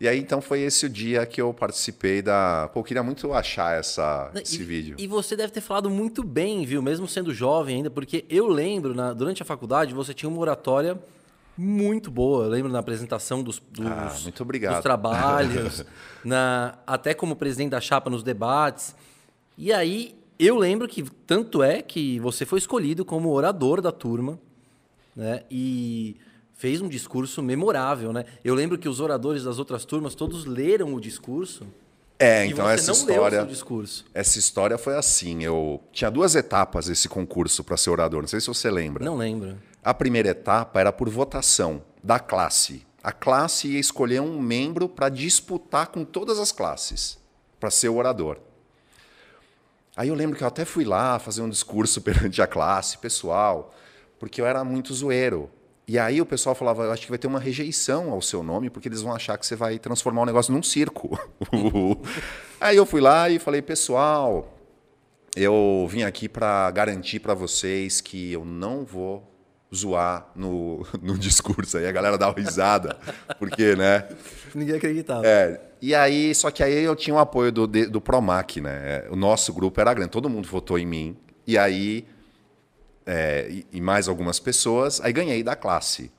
[0.00, 2.70] E aí, então, foi esse o dia que eu participei da.
[2.72, 4.96] Pô, eu queria muito achar essa, e, esse vídeo.
[4.98, 6.80] E você deve ter falado muito bem, viu?
[6.80, 10.98] Mesmo sendo jovem ainda, porque eu lembro, na, durante a faculdade, você tinha uma oratória
[11.54, 12.44] muito boa.
[12.44, 14.76] Eu lembro na apresentação dos, dos, ah, muito obrigado.
[14.76, 15.84] dos trabalhos,
[16.24, 18.96] na, até como presidente da chapa nos debates.
[19.58, 24.38] E aí, eu lembro que tanto é que você foi escolhido como orador da turma,
[25.14, 25.42] né?
[25.50, 26.16] E
[26.54, 28.24] fez um discurso memorável, né?
[28.44, 31.66] Eu lembro que os oradores das outras turmas todos leram o discurso.
[32.18, 33.44] É, então essa história.
[33.46, 34.04] discurso.
[34.12, 35.42] Essa história foi assim.
[35.42, 38.20] Eu tinha duas etapas esse concurso para ser orador.
[38.20, 39.02] Não sei se você lembra.
[39.02, 39.56] Não lembro.
[39.82, 42.86] A primeira etapa era por votação da classe.
[43.02, 47.18] A classe ia escolher um membro para disputar com todas as classes
[47.58, 48.38] para ser o orador.
[49.96, 53.74] Aí eu lembro que eu até fui lá fazer um discurso perante a classe, pessoal,
[54.18, 55.50] porque eu era muito zoeiro.
[55.86, 58.70] E aí o pessoal falava, eu acho que vai ter uma rejeição ao seu nome,
[58.70, 61.18] porque eles vão achar que você vai transformar o negócio num circo.
[62.60, 64.56] aí eu fui lá e falei, pessoal,
[65.34, 69.29] eu vim aqui para garantir para vocês que eu não vou
[69.74, 71.78] zoar no, no discurso.
[71.78, 72.96] Aí a galera dava risada,
[73.38, 74.08] porque, né?
[74.54, 75.26] Ninguém acreditava.
[75.26, 79.04] É, e aí, só que aí eu tinha o apoio do, do Promac, né?
[79.10, 81.16] O nosso grupo era grande, todo mundo votou em mim.
[81.46, 82.06] E aí,
[83.06, 86.10] é, e, e mais algumas pessoas, aí ganhei da classe.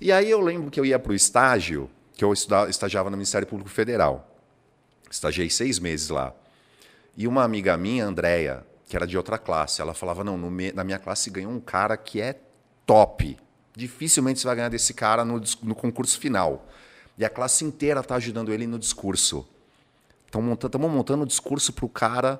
[0.00, 3.16] E aí eu lembro que eu ia para o estágio, que eu estudava, estagiava no
[3.16, 4.28] Ministério Público Federal.
[5.10, 6.34] Estagiei seis meses lá.
[7.16, 10.84] E uma amiga minha, Andréia, que era de outra classe, ela falava: Não, me, na
[10.84, 12.38] minha classe ganhou um cara que é
[12.84, 13.38] top.
[13.74, 16.68] Dificilmente você vai ganhar desse cara no, no concurso final.
[17.16, 19.48] E a classe inteira está ajudando ele no discurso.
[20.26, 22.38] Estamos montando, montando o discurso para o cara.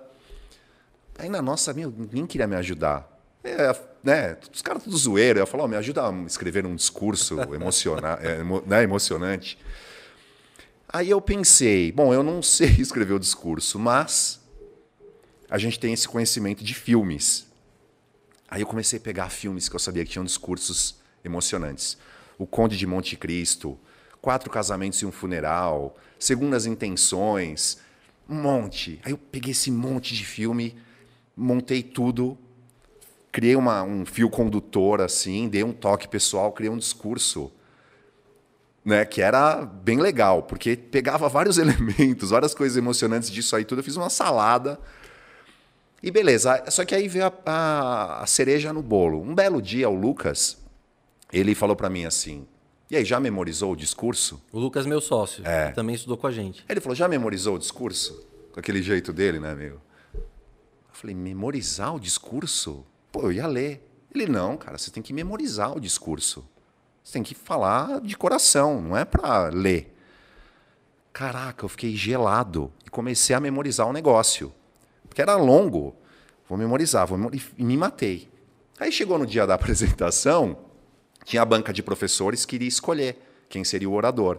[1.19, 3.11] Aí na nossa, meu, ninguém queria me ajudar.
[3.43, 5.39] É, né, os caras tudo zoeiro.
[5.39, 9.59] Eu falo, oh, me ajuda a escrever um discurso emociona, é, né, emocionante.
[10.87, 14.42] Aí eu pensei, bom, eu não sei escrever o discurso, mas
[15.53, 17.47] a gente tem esse conhecimento de filmes.
[18.49, 21.99] Aí eu comecei a pegar filmes que eu sabia que tinham discursos emocionantes.
[22.39, 23.79] O Conde de Monte Cristo,
[24.23, 27.77] Quatro Casamentos e um Funeral, Segundas Intenções,
[28.27, 28.99] um monte.
[29.05, 30.75] Aí eu peguei esse monte de filme,
[31.37, 32.39] montei tudo,
[33.31, 37.53] criei uma, um fio condutor assim, dei um toque pessoal, criei um discurso.
[38.83, 39.05] né?
[39.05, 43.81] Que era bem legal, porque pegava vários elementos, várias coisas emocionantes disso aí tudo.
[43.81, 44.81] Eu fiz uma salada.
[46.03, 49.21] E beleza, só que aí veio a, a, a cereja no bolo.
[49.23, 50.59] Um belo dia, o Lucas,
[51.33, 52.47] ele falou para mim assim:
[52.91, 54.43] E aí, já memorizou o discurso?
[54.53, 55.71] O Lucas, meu sócio, É.
[55.71, 56.65] também estudou com a gente.
[56.69, 58.27] Ele falou: Já memorizou o discurso?
[58.53, 59.81] Com aquele jeito dele, né, amigo?
[60.15, 60.21] Eu
[60.93, 62.85] falei: Memorizar o discurso?
[63.13, 63.89] Pô, eu ia ler.
[64.13, 66.45] Ele: Não, cara, você tem que memorizar o discurso.
[67.05, 69.93] Você tem que falar de coração, não é para ler.
[71.13, 74.53] Caraca, eu fiquei gelado e comecei a memorizar o negócio.
[75.13, 75.95] Porque era longo.
[76.49, 78.31] Vou memorizar, vou memori- e me matei.
[78.81, 80.57] Aí chegou no dia da apresentação,
[81.23, 84.39] tinha a banca de professores que iria escolher quem seria o orador.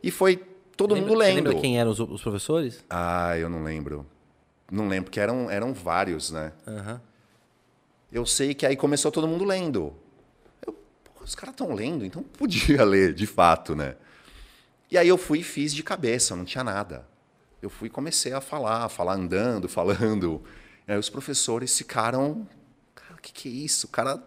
[0.00, 0.36] E foi
[0.76, 1.46] todo Lembra- mundo você lendo.
[1.48, 2.84] Lembra quem eram os, os professores?
[2.88, 4.06] Ah, eu não lembro.
[4.70, 6.52] Não lembro, porque eram, eram vários, né?
[6.68, 7.00] Aham.
[8.12, 9.92] Eu sei que aí começou todo mundo lendo.
[10.64, 10.76] Eu,
[11.20, 13.96] os caras estão lendo, então podia ler, de fato, né?
[14.88, 17.04] E aí eu fui e fiz de cabeça, não tinha nada.
[17.64, 20.42] Eu fui e comecei a falar, falar andando, falando.
[20.86, 22.46] E aí os professores ficaram,
[22.94, 23.86] cara, o que, que é isso?
[23.86, 24.22] O cara.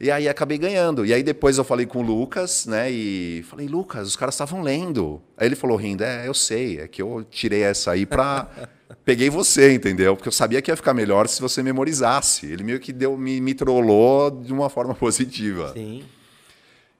[0.00, 1.04] E aí acabei ganhando.
[1.04, 2.90] E aí depois eu falei com o Lucas, né?
[2.90, 5.20] E falei, Lucas, os caras estavam lendo.
[5.36, 8.48] Aí ele falou rindo, é, eu sei, é que eu tirei essa aí pra.
[9.04, 10.16] Peguei você, entendeu?
[10.16, 12.46] Porque eu sabia que ia ficar melhor se você memorizasse.
[12.46, 15.74] Ele meio que deu, me, me trollou de uma forma positiva.
[15.74, 16.04] Sim.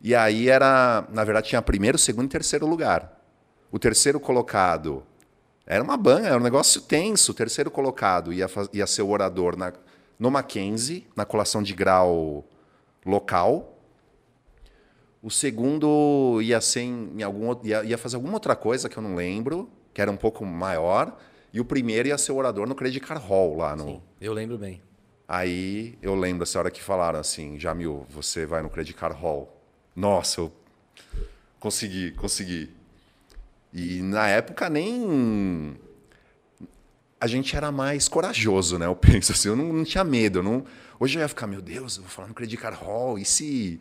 [0.03, 3.19] E aí era, na verdade, tinha primeiro, segundo e terceiro lugar.
[3.73, 5.03] O terceiro colocado
[5.71, 7.31] era uma banca, era um negócio tenso.
[7.31, 9.73] O terceiro colocado ia, ia ser o orador na,
[10.19, 12.45] no Mackenzie, na colação de grau
[13.07, 13.79] local.
[15.23, 19.03] O segundo ia ser em, em algum ia, ia fazer alguma outra coisa que eu
[19.03, 21.17] não lembro, que era um pouco maior.
[21.53, 24.33] E o primeiro ia ser o orador no Credit Card Hall lá no, Sim, eu
[24.33, 24.83] lembro bem.
[25.29, 29.57] Aí eu lembro essa hora que falaram assim, Jamil, você vai no Credit Card Hall.
[29.95, 30.53] Nossa, eu
[31.61, 32.75] consegui, consegui.
[33.73, 35.77] E na época nem
[37.21, 38.87] a gente era mais corajoso, né?
[38.87, 40.65] Eu penso assim, eu não, não tinha medo, eu não.
[40.99, 43.81] Hoje eu ia ficar, meu Deus, eu vou falar no Credit Card Hall, e se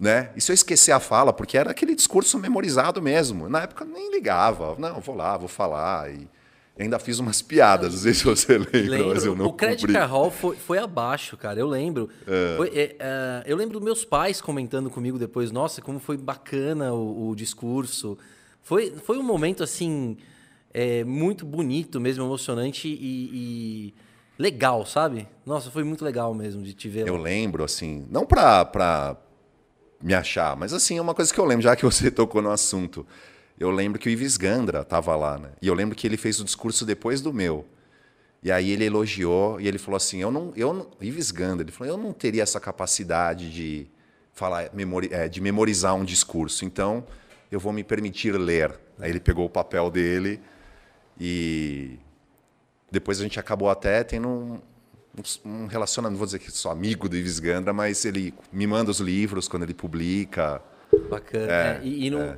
[0.00, 0.30] né?
[0.34, 3.50] E se eu esquecer a fala, porque era aquele discurso memorizado mesmo.
[3.50, 6.26] Na época eu nem ligava, não, vou lá, vou falar e
[6.78, 9.44] ainda fiz umas piadas, não sei se você lembra, mas eu Lembro.
[9.44, 9.92] não o Credit cumpri.
[9.92, 11.60] Card Hall foi, foi abaixo, cara.
[11.60, 12.08] Eu lembro.
[12.56, 17.28] Foi, é, é, eu lembro meus pais comentando comigo depois, nossa, como foi bacana o,
[17.28, 18.16] o discurso.
[18.62, 20.16] Foi, foi um momento, assim,
[20.72, 23.94] é, muito bonito mesmo, emocionante e, e
[24.38, 25.28] legal, sabe?
[25.44, 27.22] Nossa, foi muito legal mesmo de te ver Eu lá.
[27.22, 29.16] lembro, assim, não pra, pra
[30.02, 32.50] me achar, mas assim, é uma coisa que eu lembro, já que você tocou no
[32.50, 33.06] assunto.
[33.58, 35.50] Eu lembro que o Ives Gandra estava lá, né?
[35.60, 37.66] E eu lembro que ele fez o discurso depois do meu.
[38.42, 41.70] E aí ele elogiou e ele falou assim: eu não, eu não, Ives Gandra, ele
[41.70, 43.86] falou, eu não teria essa capacidade de
[44.32, 46.64] falar, memori, é, de memorizar um discurso.
[46.64, 47.04] Então
[47.50, 48.78] eu vou me permitir ler.
[48.98, 50.40] Aí ele pegou o papel dele
[51.18, 51.98] e
[52.90, 54.58] depois a gente acabou até tendo um,
[55.44, 58.90] um- relacionamento, não vou dizer que sou amigo do Ives Gandra, mas ele me manda
[58.90, 60.60] os livros quando ele publica.
[61.08, 61.52] Bacana.
[61.52, 62.36] É, e e não,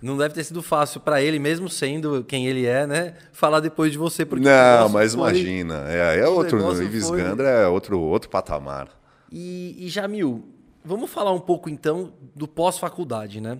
[0.00, 3.14] não deve ter sido fácil para ele, mesmo sendo quem ele é, né?
[3.32, 4.24] Falar depois de você.
[4.24, 8.28] Porque não, mas foi- imagina, é, é outro, o Ives foi- Gandra é outro, outro
[8.28, 8.88] patamar.
[9.30, 10.44] E, e Jamil,
[10.84, 13.58] vamos falar um pouco então do pós-faculdade, né?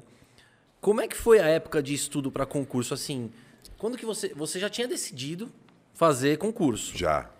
[0.82, 2.92] Como é que foi a época de estudo para concurso?
[2.92, 3.30] Assim,
[3.78, 5.48] quando que você você já tinha decidido
[5.94, 6.98] fazer concurso?
[6.98, 7.30] Já.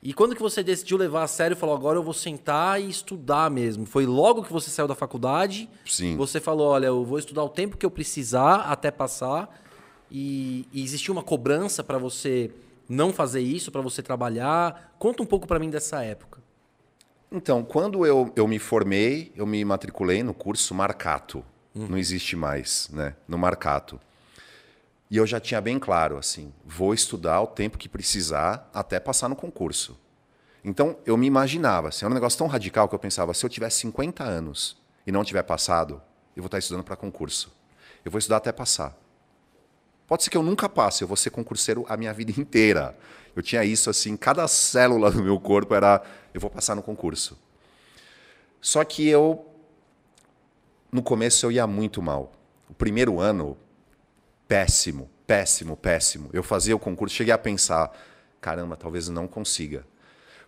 [0.00, 2.88] E quando que você decidiu levar a sério e falou agora eu vou sentar e
[2.88, 3.84] estudar mesmo?
[3.84, 5.68] Foi logo que você saiu da faculdade?
[5.84, 6.16] Sim.
[6.16, 9.48] Você falou, olha, eu vou estudar o tempo que eu precisar até passar.
[10.08, 12.52] E, e existia uma cobrança para você
[12.88, 14.94] não fazer isso, para você trabalhar?
[15.00, 16.40] Conta um pouco para mim dessa época.
[17.32, 21.44] Então, quando eu, eu me formei, eu me matriculei no curso Marcato.
[21.74, 23.16] Não existe mais, né?
[23.26, 24.00] No Marcato.
[25.10, 29.28] E eu já tinha bem claro, assim, vou estudar o tempo que precisar até passar
[29.28, 29.98] no concurso.
[30.64, 33.50] Então, eu me imaginava, assim, era um negócio tão radical que eu pensava, se eu
[33.50, 36.00] tiver 50 anos e não tiver passado,
[36.34, 37.52] eu vou estar estudando para concurso.
[38.04, 38.96] Eu vou estudar até passar.
[40.06, 42.96] Pode ser que eu nunca passe, eu vou ser concurseiro a minha vida inteira.
[43.36, 47.38] Eu tinha isso assim, cada célula do meu corpo era, eu vou passar no concurso.
[48.60, 49.46] Só que eu,
[50.94, 52.32] no começo, eu ia muito mal.
[52.70, 53.56] O primeiro ano,
[54.46, 56.30] péssimo, péssimo, péssimo.
[56.32, 57.90] Eu fazia o concurso, cheguei a pensar,
[58.40, 59.84] caramba, talvez não consiga.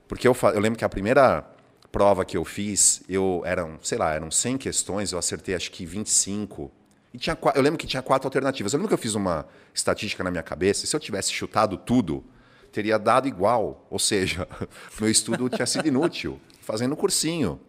[0.06, 1.44] Porque eu, eu lembro que a primeira
[1.90, 5.84] prova que eu fiz, eu eram, sei lá, eram 100 questões, eu acertei acho que
[5.84, 6.70] 25.
[7.12, 8.72] E tinha, eu lembro que tinha quatro alternativas.
[8.72, 11.76] Eu lembro que eu fiz uma estatística na minha cabeça, e se eu tivesse chutado
[11.76, 12.22] tudo,
[12.70, 13.84] teria dado igual.
[13.90, 14.46] Ou seja,
[15.00, 17.60] meu estudo tinha sido inútil, fazendo cursinho.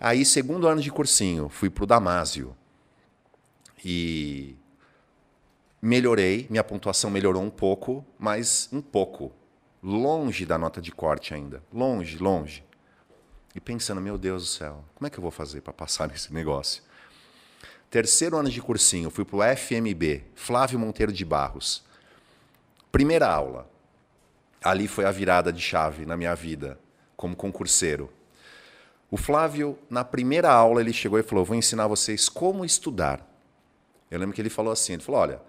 [0.00, 2.56] Aí, segundo ano de cursinho, fui para o Damásio.
[3.84, 4.56] E
[5.82, 9.32] melhorei, minha pontuação melhorou um pouco, mas um pouco.
[9.82, 11.62] Longe da nota de corte ainda.
[11.72, 12.64] Longe, longe.
[13.54, 16.32] E pensando, meu Deus do céu, como é que eu vou fazer para passar nesse
[16.32, 16.82] negócio?
[17.90, 21.82] Terceiro ano de cursinho, fui para o FMB, Flávio Monteiro de Barros.
[22.92, 23.68] Primeira aula.
[24.62, 26.78] Ali foi a virada de chave na minha vida,
[27.16, 28.12] como concurseiro.
[29.10, 33.26] O Flávio, na primeira aula, ele chegou e falou: Vou ensinar vocês como estudar.
[34.10, 35.40] Eu lembro que ele falou assim: Ele falou, olha,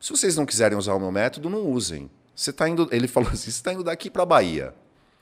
[0.00, 2.10] se vocês não quiserem usar o meu método, não usem.
[2.34, 4.74] Você tá indo, ele falou assim: Você está indo daqui para a Bahia.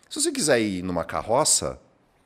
[0.09, 1.79] Se você quiser ir numa carroça,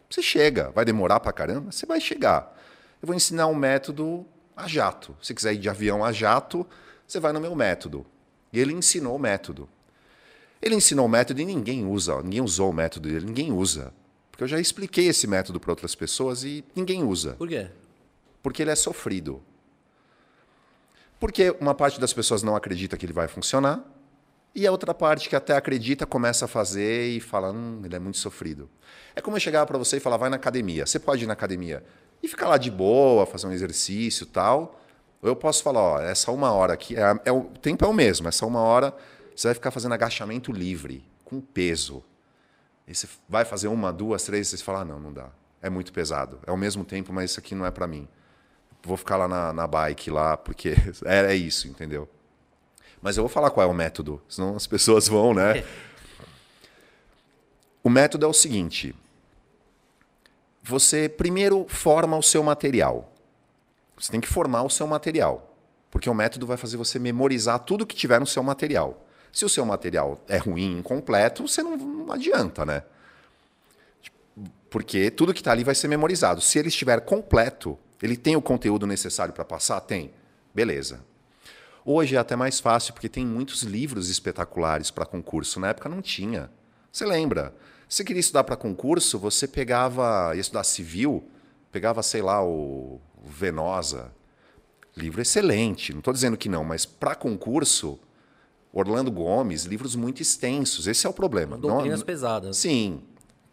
[0.09, 0.71] você chega.
[0.71, 1.73] Vai demorar para caramba?
[1.73, 2.57] Você vai chegar.
[3.01, 4.27] Eu vou ensinar um método
[4.57, 5.17] a jato.
[5.23, 6.67] Se quiser ir de avião a jato,
[7.07, 8.05] você vai no meu método.
[8.53, 9.69] E ele ensinou o método.
[10.61, 13.93] Ele ensinou o método e ninguém usa, ninguém usou o método dele, ninguém usa.
[14.39, 17.33] Porque eu já expliquei esse método para outras pessoas e ninguém usa.
[17.33, 17.67] Por quê?
[18.41, 19.43] Porque ele é sofrido.
[21.19, 23.85] Porque uma parte das pessoas não acredita que ele vai funcionar,
[24.55, 27.99] e a outra parte que até acredita começa a fazer e fala: hum, ele é
[27.99, 28.71] muito sofrido.
[29.17, 30.87] É como eu chegar para você e falar: vai na academia.
[30.87, 31.85] Você pode ir na academia
[32.23, 34.81] e ficar lá de boa, fazer um exercício tal.
[35.21, 37.93] Ou eu posso falar: ó, essa uma hora aqui, é, é, o tempo é o
[37.93, 38.95] mesmo, essa uma hora
[39.35, 42.05] você vai ficar fazendo agachamento livre, com peso.
[42.89, 45.29] E você vai fazer uma, duas, três, e você fala, ah, não, não dá.
[45.61, 46.41] É muito pesado.
[46.47, 48.09] É o mesmo tempo, mas isso aqui não é para mim.
[48.83, 50.75] Vou ficar lá na, na bike lá, porque
[51.05, 52.09] é, é isso, entendeu?
[53.03, 55.65] Mas eu vou falar qual é o método, senão as pessoas vão, né?
[57.85, 58.95] o método é o seguinte:
[60.63, 63.13] você primeiro forma o seu material.
[63.99, 65.55] Você tem que formar o seu material,
[65.91, 69.05] porque o método vai fazer você memorizar tudo que tiver no seu material.
[69.33, 72.83] Se o seu material é ruim, incompleto, você não, não adianta, né?
[74.71, 76.41] Porque tudo que está ali vai ser memorizado.
[76.41, 79.81] Se ele estiver completo, ele tem o conteúdo necessário para passar?
[79.81, 80.11] Tem.
[80.55, 81.01] Beleza.
[81.85, 85.59] Hoje é até mais fácil, porque tem muitos livros espetaculares para concurso.
[85.59, 86.51] Na época não tinha.
[86.93, 87.55] Você lembra?
[87.89, 91.27] Se queria estudar para concurso, você pegava, ia estudar civil,
[91.73, 94.13] pegava, sei lá, o Venosa.
[94.95, 97.99] Livro excelente, não estou dizendo que não, mas para concurso,
[98.73, 100.87] Orlando Gomes, livros muito extensos.
[100.87, 101.57] Esse é o problema.
[101.57, 102.57] Doutrinas não, pesadas.
[102.57, 103.03] Sim.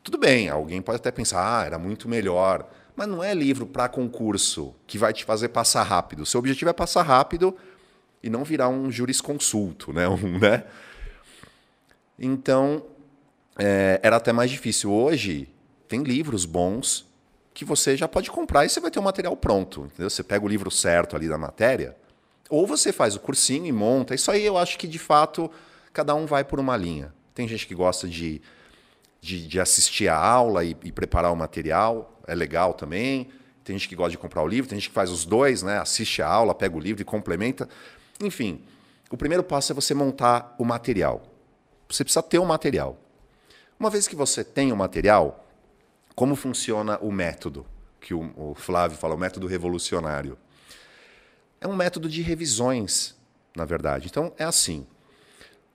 [0.04, 2.70] Tudo bem, alguém pode até pensar, ah, era muito melhor.
[2.96, 6.22] Mas não é livro para concurso que vai te fazer passar rápido.
[6.22, 7.56] O seu objetivo é passar rápido
[8.24, 10.08] e não virar um jurisconsulto, né?
[10.10, 10.64] Um, né?
[12.18, 12.84] Então,
[13.58, 14.92] é, era até mais difícil.
[14.92, 15.50] Hoje,
[15.88, 17.06] tem livros bons
[17.54, 19.86] que você já pode comprar e você vai ter o material pronto.
[19.86, 20.10] Entendeu?
[20.10, 21.96] Você pega o livro certo ali da matéria,
[22.50, 24.14] ou você faz o cursinho e monta.
[24.14, 25.50] Isso aí eu acho que, de fato,
[25.92, 27.14] cada um vai por uma linha.
[27.34, 28.42] Tem gente que gosta de,
[29.20, 33.30] de, de assistir a aula e, e, preparar o material, é legal também.
[33.64, 35.80] Tem gente que gosta de comprar o livro, tem gente que faz os dois, né?
[35.80, 37.68] assiste a aula, pega o livro e complementa.
[38.22, 38.62] Enfim,
[39.10, 41.24] o primeiro passo é você montar o material.
[41.90, 42.98] Você precisa ter o material.
[43.80, 45.46] Uma vez que você tem o material,
[46.16, 47.66] como funciona o método?
[48.00, 50.38] Que o, o Flávio fala, o método revolucionário
[51.66, 53.16] é um método de revisões,
[53.56, 54.08] na verdade.
[54.08, 54.88] Então, é assim: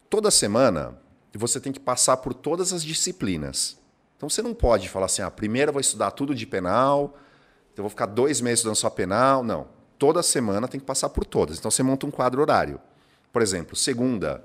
[0.09, 0.97] toda semana
[1.34, 3.78] você tem que passar por todas as disciplinas.
[4.16, 7.16] Então, você não pode falar assim, ah, primeiro eu vou estudar tudo de penal,
[7.76, 9.43] eu vou ficar dois meses estudando só penal.
[9.43, 9.68] Não.
[9.99, 11.59] Toda semana tem que passar por todas.
[11.59, 12.80] Então, você monta um quadro horário.
[13.32, 14.45] Por exemplo, segunda,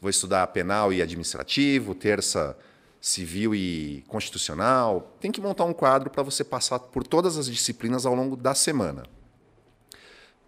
[0.00, 2.56] vou estudar penal e administrativo, terça,
[3.00, 5.16] civil e constitucional.
[5.20, 8.54] Tem que montar um quadro para você passar por todas as disciplinas ao longo da
[8.54, 9.04] semana.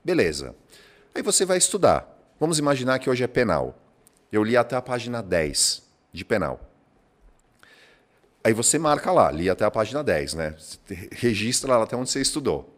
[0.06, 0.54] Beleza.
[1.12, 2.06] Aí você vai estudar.
[2.38, 3.76] Vamos imaginar que hoje é penal.
[4.30, 5.82] Eu li até a página 10
[6.12, 6.60] de penal.
[8.44, 10.54] Aí você marca lá, li até a página 10, né?
[11.10, 12.72] Registra lá até onde você estudou.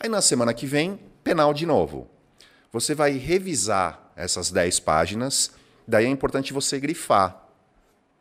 [0.00, 2.08] Aí na semana que vem, penal de novo.
[2.72, 5.50] Você vai revisar essas 10 páginas,
[5.86, 7.38] daí é importante você grifar.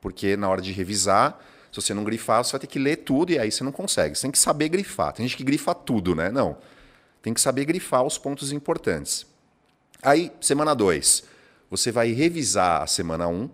[0.01, 1.39] Porque na hora de revisar,
[1.71, 4.13] se você não grifar, você vai ter que ler tudo e aí você não consegue.
[4.13, 5.13] Você tem que saber grifar.
[5.13, 6.29] Tem gente que grifa tudo, né?
[6.29, 6.57] Não.
[7.25, 9.25] Tem que saber grifar os pontos importantes.
[9.99, 11.23] Aí, semana 2,
[11.71, 13.49] você vai revisar a semana 1, um,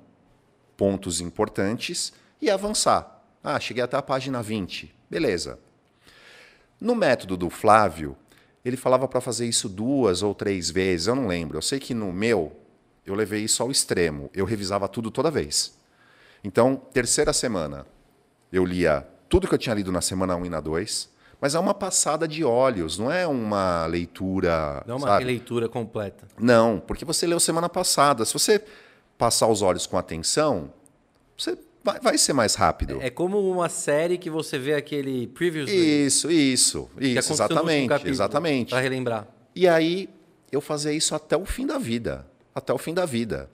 [0.76, 2.12] pontos importantes,
[2.42, 3.24] e avançar.
[3.42, 4.94] Ah, cheguei até a página 20.
[5.10, 5.58] Beleza.
[6.82, 8.18] No método do Flávio,
[8.66, 11.58] ele falava para fazer isso duas ou três vezes, eu não lembro.
[11.58, 12.52] Eu sei que no meu,
[13.06, 14.30] eu levei isso ao extremo.
[14.34, 15.80] Eu revisava tudo toda vez.
[16.44, 17.88] Então, terceira semana,
[18.52, 21.11] eu lia tudo que eu tinha lido na semana 1 um e na 2.
[21.42, 24.84] Mas é uma passada de olhos, não é uma leitura.
[24.86, 25.26] Não é uma sabe?
[25.26, 26.28] leitura completa.
[26.40, 28.24] Não, porque você leu semana passada.
[28.24, 28.64] Se você
[29.18, 30.72] passar os olhos com atenção,
[31.36, 33.00] você vai, vai ser mais rápido.
[33.02, 35.68] É como uma série que você vê aquele previews.
[35.72, 38.70] Isso, isso, isso, exatamente, exatamente.
[38.70, 39.28] Para relembrar.
[39.56, 40.08] E aí
[40.52, 43.50] eu fazia isso até o fim da vida, até o fim da vida.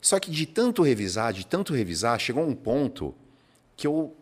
[0.00, 3.14] Só que de tanto revisar, de tanto revisar, chegou um ponto
[3.76, 4.16] que eu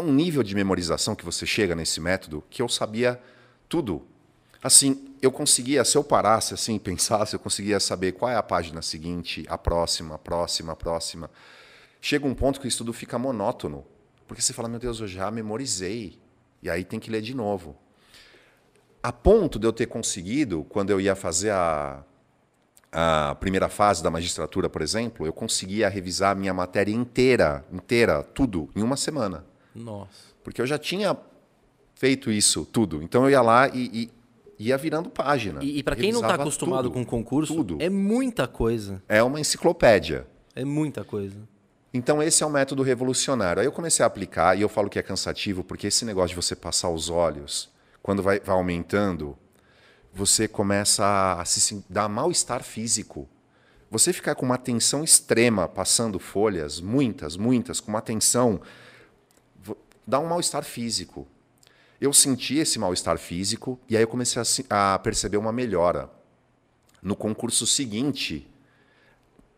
[0.00, 3.20] é um nível de memorização que você chega nesse método que eu sabia
[3.68, 4.06] tudo.
[4.62, 8.42] Assim, eu conseguia, se eu parasse assim e pensasse, eu conseguia saber qual é a
[8.42, 11.30] página seguinte, a próxima, a próxima, a próxima.
[12.00, 13.84] Chega um ponto que o estudo fica monótono,
[14.26, 16.18] porque você fala, meu Deus, eu já memorizei,
[16.62, 17.76] e aí tem que ler de novo.
[19.02, 22.02] A ponto de eu ter conseguido, quando eu ia fazer a,
[22.90, 28.22] a primeira fase da magistratura, por exemplo, eu conseguia revisar a minha matéria inteira, inteira,
[28.22, 29.49] tudo, em uma semana.
[29.74, 30.30] Nossa.
[30.42, 31.16] Porque eu já tinha
[31.94, 33.02] feito isso tudo.
[33.02, 34.10] Então eu ia lá e,
[34.58, 35.62] e ia virando página.
[35.62, 37.76] E, e para quem não está acostumado tudo, com concurso, tudo.
[37.80, 39.02] é muita coisa.
[39.08, 40.26] É uma enciclopédia.
[40.54, 41.36] É muita coisa.
[41.92, 43.60] Então esse é um método revolucionário.
[43.60, 46.36] Aí eu comecei a aplicar e eu falo que é cansativo porque esse negócio de
[46.36, 47.70] você passar os olhos,
[48.02, 49.36] quando vai, vai aumentando,
[50.12, 53.28] você começa a se dar mal-estar físico.
[53.90, 58.60] Você ficar com uma tensão extrema passando folhas, muitas, muitas, com uma tensão,
[60.10, 61.26] dá um mal-estar físico.
[62.00, 66.10] Eu senti esse mal-estar físico e aí eu comecei a, a perceber uma melhora.
[67.02, 68.50] No concurso seguinte,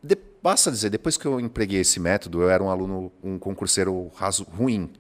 [0.03, 4.11] de, basta dizer, depois que eu empreguei esse método, eu era um aluno, um concurseiro
[4.15, 4.93] raso, ruim.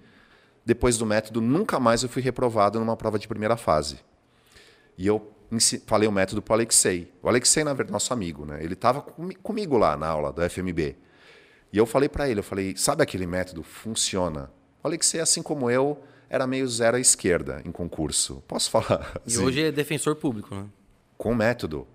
[0.64, 3.98] Depois do método, nunca mais eu fui reprovado numa prova de primeira fase.
[4.96, 5.32] E eu
[5.86, 7.12] falei o método para o Alexei.
[7.22, 8.62] O Alexei, na verdade, nosso amigo, né?
[8.62, 9.02] Ele estava
[9.42, 10.96] comigo lá na aula do FMB.
[11.72, 13.62] E eu falei para ele, eu falei, sabe aquele método?
[13.62, 14.50] Funciona.
[14.82, 18.42] O Alexei, assim como eu, era meio zero à esquerda em concurso.
[18.48, 19.20] Posso falar?
[19.26, 20.66] E hoje é defensor público, né?
[21.16, 21.86] Com método.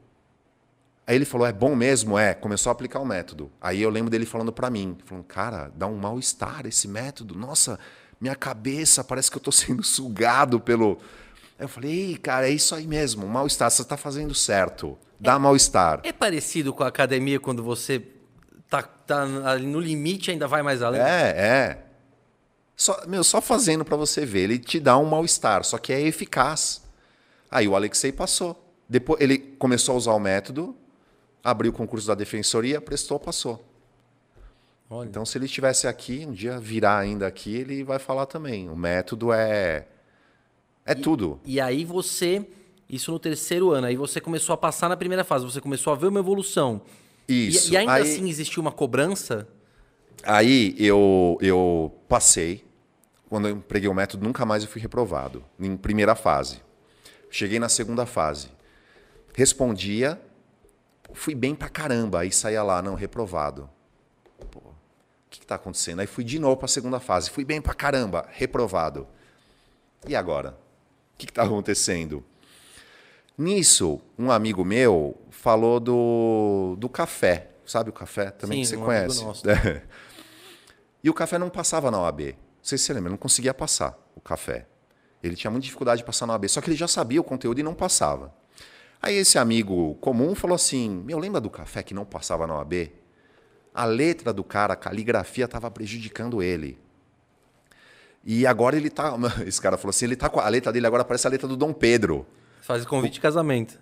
[1.08, 2.20] Aí ele falou, é bom mesmo?
[2.20, 2.34] É.
[2.34, 3.52] Começou a aplicar o método.
[3.60, 7.34] Aí eu lembro dele falando para mim, falando, cara, dá um mal-estar esse método.
[7.34, 7.80] Nossa,
[8.22, 11.00] minha cabeça parece que eu estou sendo sugado pelo...
[11.58, 14.96] Aí eu falei, Ei, cara, é isso aí mesmo, mal-estar, você está fazendo certo.
[15.20, 16.02] Dá é, mal-estar.
[16.04, 18.04] É parecido com a academia quando você
[18.70, 21.02] tá, tá ali no limite ainda vai mais além?
[21.02, 21.87] É, é.
[22.78, 26.00] Só, meu, só fazendo para você ver, ele te dá um mal-estar, só que é
[26.00, 26.84] eficaz.
[27.50, 28.64] Aí o Alexei passou.
[28.88, 30.76] Depois ele começou a usar o método,
[31.44, 33.66] abriu o concurso da defensoria, prestou, passou.
[34.88, 35.08] Olha.
[35.10, 38.70] Então, se ele estivesse aqui, um dia virar ainda aqui, ele vai falar também.
[38.70, 39.88] O método é
[40.86, 41.40] é e, tudo.
[41.44, 42.46] E aí você,
[42.88, 45.96] isso no terceiro ano, aí você começou a passar na primeira fase, você começou a
[45.96, 46.82] ver uma evolução.
[47.28, 47.72] Isso.
[47.72, 49.48] E, e ainda aí, assim existiu uma cobrança?
[50.24, 52.64] Aí eu, eu passei,
[53.30, 56.62] quando eu empreguei o método, nunca mais eu fui reprovado, em primeira fase.
[57.30, 58.50] Cheguei na segunda fase.
[59.34, 60.20] Respondia,
[61.14, 63.70] fui bem pra caramba, aí saía lá, não, reprovado.
[64.50, 64.74] Pô, o
[65.30, 66.00] que está acontecendo?
[66.00, 69.08] Aí fui de novo para a segunda fase, fui bem pra caramba, reprovado.
[70.08, 70.58] E agora?
[71.14, 72.24] O que está acontecendo?
[73.38, 77.52] Nisso, um amigo meu falou do, do café.
[77.66, 79.24] Sabe o café também Sim, que você um conhece?
[79.48, 79.82] É.
[81.04, 82.36] E o café não passava na OAB
[82.68, 84.68] sei se você lembra, não conseguia passar o café.
[85.24, 87.60] Ele tinha muita dificuldade de passar na OAB, só que ele já sabia o conteúdo
[87.60, 88.34] e não passava.
[89.02, 92.92] Aí esse amigo comum falou assim: Meu, lembra do café que não passava na OAB?
[93.74, 96.80] A letra do cara, a caligrafia estava prejudicando ele.
[98.24, 99.14] E agora ele tá.
[99.46, 101.56] Esse cara falou assim: ele tá com a letra dele agora parece a letra do
[101.56, 102.26] Dom Pedro.
[102.62, 103.80] Faz convite de casamento.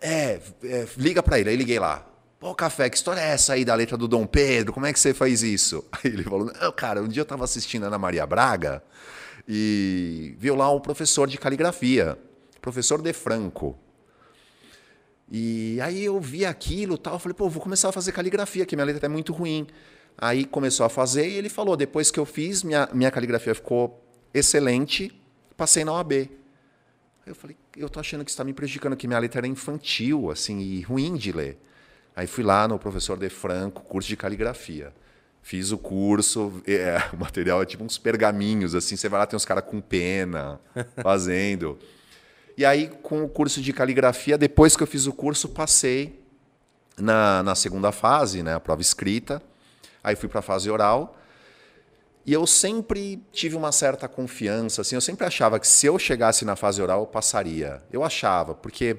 [0.00, 1.50] É, é liga para ele.
[1.50, 2.06] Aí liguei lá.
[2.38, 4.72] Pô, Café, que história é essa aí da letra do Dom Pedro?
[4.72, 5.82] Como é que você faz isso?
[5.92, 8.82] Aí ele falou: Não, cara, um dia eu estava assistindo Ana Maria Braga
[9.48, 12.18] e viu lá um professor de caligrafia,
[12.60, 13.78] professor De Franco.
[15.30, 18.84] E aí eu vi aquilo tal, falei, pô, vou começar a fazer caligrafia, que minha
[18.86, 19.66] letra é muito ruim.
[20.16, 24.00] Aí começou a fazer e ele falou, depois que eu fiz, minha, minha caligrafia ficou
[24.32, 25.12] excelente,
[25.56, 26.30] passei na OAB.
[27.26, 30.60] Eu falei, eu tô achando que está me prejudicando, que minha letra era infantil, assim,
[30.60, 31.58] e ruim de ler.
[32.16, 34.90] Aí fui lá no professor De Franco, curso de caligrafia.
[35.42, 39.36] Fiz o curso, é, o material é tipo uns pergaminhos, assim, você vai lá, tem
[39.36, 40.58] uns caras com pena,
[41.02, 41.78] fazendo.
[42.56, 46.24] e aí, com o curso de caligrafia, depois que eu fiz o curso, passei
[46.96, 49.42] na, na segunda fase, né, a prova escrita.
[50.02, 51.18] Aí fui para a fase oral.
[52.24, 56.44] E eu sempre tive uma certa confiança, assim, eu sempre achava que se eu chegasse
[56.44, 57.82] na fase oral, eu passaria.
[57.92, 58.96] Eu achava, porque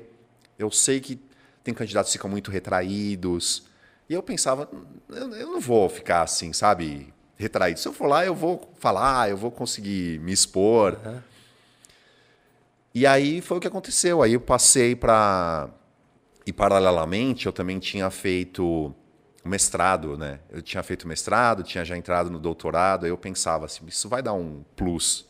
[0.58, 1.20] eu sei que
[1.68, 3.66] tem candidatos que ficam muito retraídos.
[4.10, 4.70] E eu pensava,
[5.10, 7.78] eu, eu não vou ficar assim, sabe, retraído.
[7.78, 10.98] Se eu for lá, eu vou falar, eu vou conseguir me expor.
[11.06, 11.20] Uhum.
[12.96, 14.22] E aí foi o que aconteceu.
[14.22, 15.70] Aí eu passei para.
[16.46, 18.96] E paralelamente, eu também tinha feito
[19.44, 20.40] mestrado, né?
[20.50, 24.22] Eu tinha feito mestrado, tinha já entrado no doutorado, aí eu pensava assim, isso vai
[24.22, 25.28] dar um plus.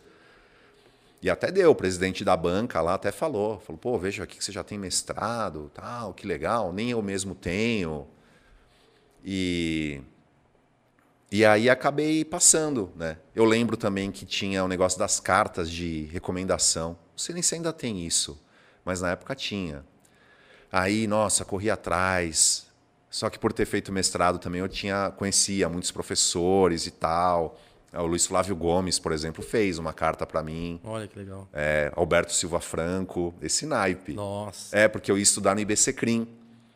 [1.27, 4.43] E até deu, o presidente da banca lá até falou, falou, pô, veja aqui que
[4.43, 8.07] você já tem mestrado, tal, que legal, nem eu mesmo tenho.
[9.25, 10.01] E
[11.29, 13.17] e aí acabei passando, né?
[13.35, 16.91] Eu lembro também que tinha o negócio das cartas de recomendação.
[16.91, 18.41] Não sei nem se ainda tem isso,
[18.85, 19.85] mas na época tinha.
[20.71, 22.67] Aí, nossa, corri atrás.
[23.09, 27.59] Só que por ter feito mestrado também eu tinha conhecia muitos professores e tal.
[27.93, 30.79] O Luiz Flávio Gomes, por exemplo, fez uma carta para mim.
[30.83, 31.47] Olha que legal.
[31.53, 34.13] É, Alberto Silva Franco, esse naipe.
[34.13, 34.77] Nossa.
[34.77, 36.27] É, porque eu ia estudar no IBC Crim.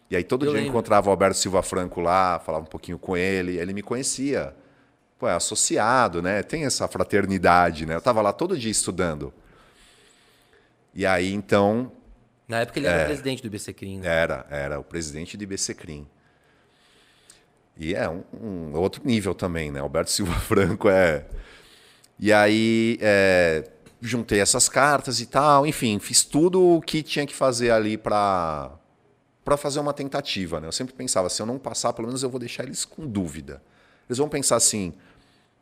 [0.09, 2.97] E aí todo Eu dia eu encontrava o Alberto Silva Franco lá, falava um pouquinho
[2.97, 4.53] com ele, ele me conhecia.
[5.20, 6.41] Pô, é associado, né?
[6.43, 7.95] Tem essa fraternidade, né?
[7.95, 9.34] Eu tava lá todo dia estudando.
[10.93, 11.91] E aí, então,
[12.47, 13.99] Na época ele era presidente do IBC Crim.
[13.99, 14.07] né?
[14.07, 16.07] era, era o presidente do IBC Crim.
[17.82, 19.79] E é um, um outro nível também, né?
[19.79, 21.25] Alberto Silva Franco é.
[22.19, 23.67] E aí é,
[23.99, 28.71] juntei essas cartas e tal, enfim, fiz tudo o que tinha que fazer ali para
[29.43, 30.67] para fazer uma tentativa, né?
[30.67, 33.59] Eu sempre pensava, se eu não passar, pelo menos eu vou deixar eles com dúvida.
[34.07, 34.93] Eles vão pensar assim: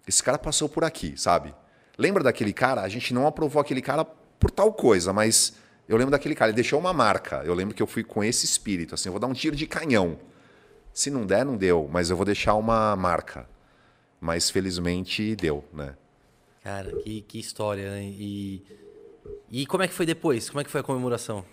[0.06, 1.56] esse cara passou por aqui, sabe?
[1.98, 2.82] Lembra daquele cara?
[2.82, 5.54] A gente não aprovou aquele cara por tal coisa, mas
[5.88, 7.42] eu lembro daquele cara, ele deixou uma marca.
[7.46, 9.66] Eu lembro que eu fui com esse espírito, assim, eu vou dar um tiro de
[9.66, 10.20] canhão.
[11.00, 13.48] Se não der, não deu, mas eu vou deixar uma marca.
[14.20, 15.96] Mas felizmente deu, né?
[16.62, 18.04] Cara, que, que história, né?
[18.04, 18.62] E,
[19.50, 20.50] e como é que foi depois?
[20.50, 21.46] Como é que foi a comemoração?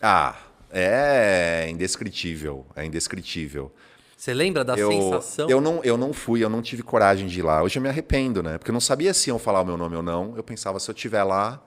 [0.00, 0.38] Ah,
[0.70, 3.70] é indescritível, é indescritível.
[4.16, 5.50] Você lembra da eu, sensação?
[5.50, 7.62] Eu não, eu não fui, eu não tive coragem de ir lá.
[7.62, 8.56] Hoje eu me arrependo, né?
[8.56, 10.34] Porque eu não sabia se iam falar o meu nome ou não.
[10.34, 11.62] Eu pensava, se eu estiver lá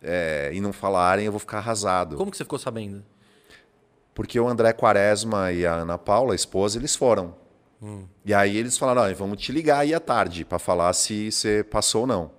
[0.00, 2.14] é, e não falarem, eu vou ficar arrasado.
[2.16, 3.02] Como que você ficou sabendo?
[4.20, 7.34] Porque o André Quaresma e a Ana Paula, a esposa, eles foram.
[8.22, 11.64] E aí eles falaram, "Ó, vamos te ligar aí à tarde para falar se você
[11.64, 12.30] passou ou não.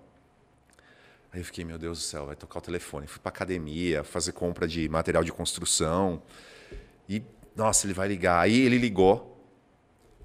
[1.34, 3.08] Aí eu fiquei, meu Deus do céu, vai tocar o telefone.
[3.08, 6.22] Fui para academia, fazer compra de material de construção.
[7.10, 7.24] E,
[7.56, 8.40] nossa, ele vai ligar.
[8.40, 9.44] Aí ele ligou.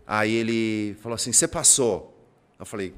[0.06, 2.22] Aí ele falou assim, você passou?
[2.58, 2.92] Eu falei,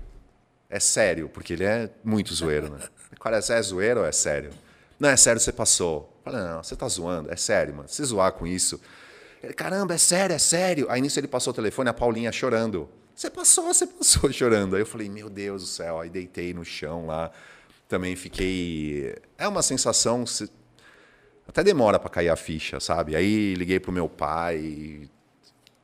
[0.68, 2.80] é sério, porque ele é muito zoeiro, né?
[3.20, 4.50] Quaresma, é zoeiro ou é sério?
[4.98, 6.17] Não, é sério, você passou.
[6.30, 7.88] Falei, não, você tá zoando, é sério, mano.
[7.88, 8.80] Se zoar com isso.
[9.42, 10.86] Ele, caramba, é sério, é sério.
[10.90, 12.88] Aí nisso ele passou o telefone, a Paulinha chorando.
[13.14, 14.74] Você passou, você passou chorando.
[14.76, 16.00] Aí eu falei, meu Deus do céu.
[16.00, 17.30] Aí deitei no chão lá.
[17.88, 19.14] Também fiquei.
[19.36, 20.26] É uma sensação.
[20.26, 20.50] se-
[21.46, 23.16] Até demora para cair a ficha, sabe?
[23.16, 25.08] Aí liguei pro meu pai.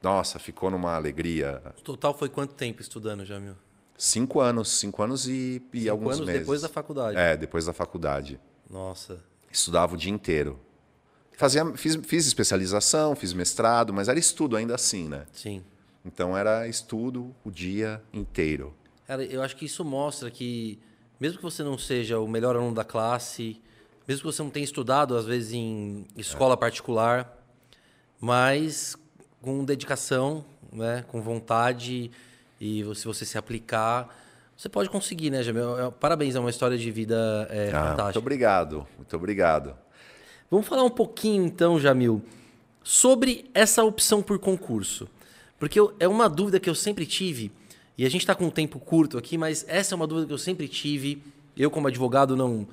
[0.03, 1.63] Nossa, ficou numa alegria.
[1.79, 3.55] O total foi quanto tempo estudando, Jamil?
[3.97, 6.41] Cinco anos, cinco anos e, e Cinco alguns anos meses.
[6.43, 7.17] depois da faculdade.
[7.17, 8.39] É, depois da faculdade.
[8.69, 9.19] Nossa.
[9.55, 10.59] Estudava o dia inteiro.
[11.37, 15.27] Fazia, fiz, fiz especialização, fiz mestrado, mas era estudo ainda assim, né?
[15.33, 15.63] Sim.
[16.05, 18.75] Então era estudo o dia inteiro.
[19.07, 20.79] Cara, eu acho que isso mostra que,
[21.21, 23.61] mesmo que você não seja o melhor aluno da classe,
[24.09, 27.41] mesmo que você não tenha estudado, às vezes, em escola particular,
[28.21, 28.97] mas
[29.41, 32.11] com dedicação, né, com vontade,
[32.61, 34.09] e se você se aplicar,
[34.57, 35.79] você pode conseguir, né, Jamil?
[35.79, 38.19] É- Parabéns, é uma história de vida é, Ah, muito fantástica.
[38.19, 39.75] obrigado, muito obrigado.
[40.51, 42.23] Vamos falar um pouquinho, então, Jamil,
[42.83, 45.09] sobre essa opção por concurso.
[45.59, 47.51] Porque eu- é uma dúvida que eu sempre tive,
[47.97, 50.33] e a gente está com um tempo curto aqui, mas essa é uma dúvida que
[50.33, 51.23] eu sempre tive.
[51.57, 52.67] Eu, como advogado, não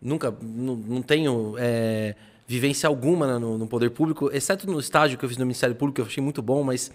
[0.00, 2.14] nunca não, não tenho é,
[2.46, 5.74] vivência alguma né, no, no poder público, exceto no estágio que eu fiz no Ministério
[5.74, 6.92] Público, que eu achei muito bom, mas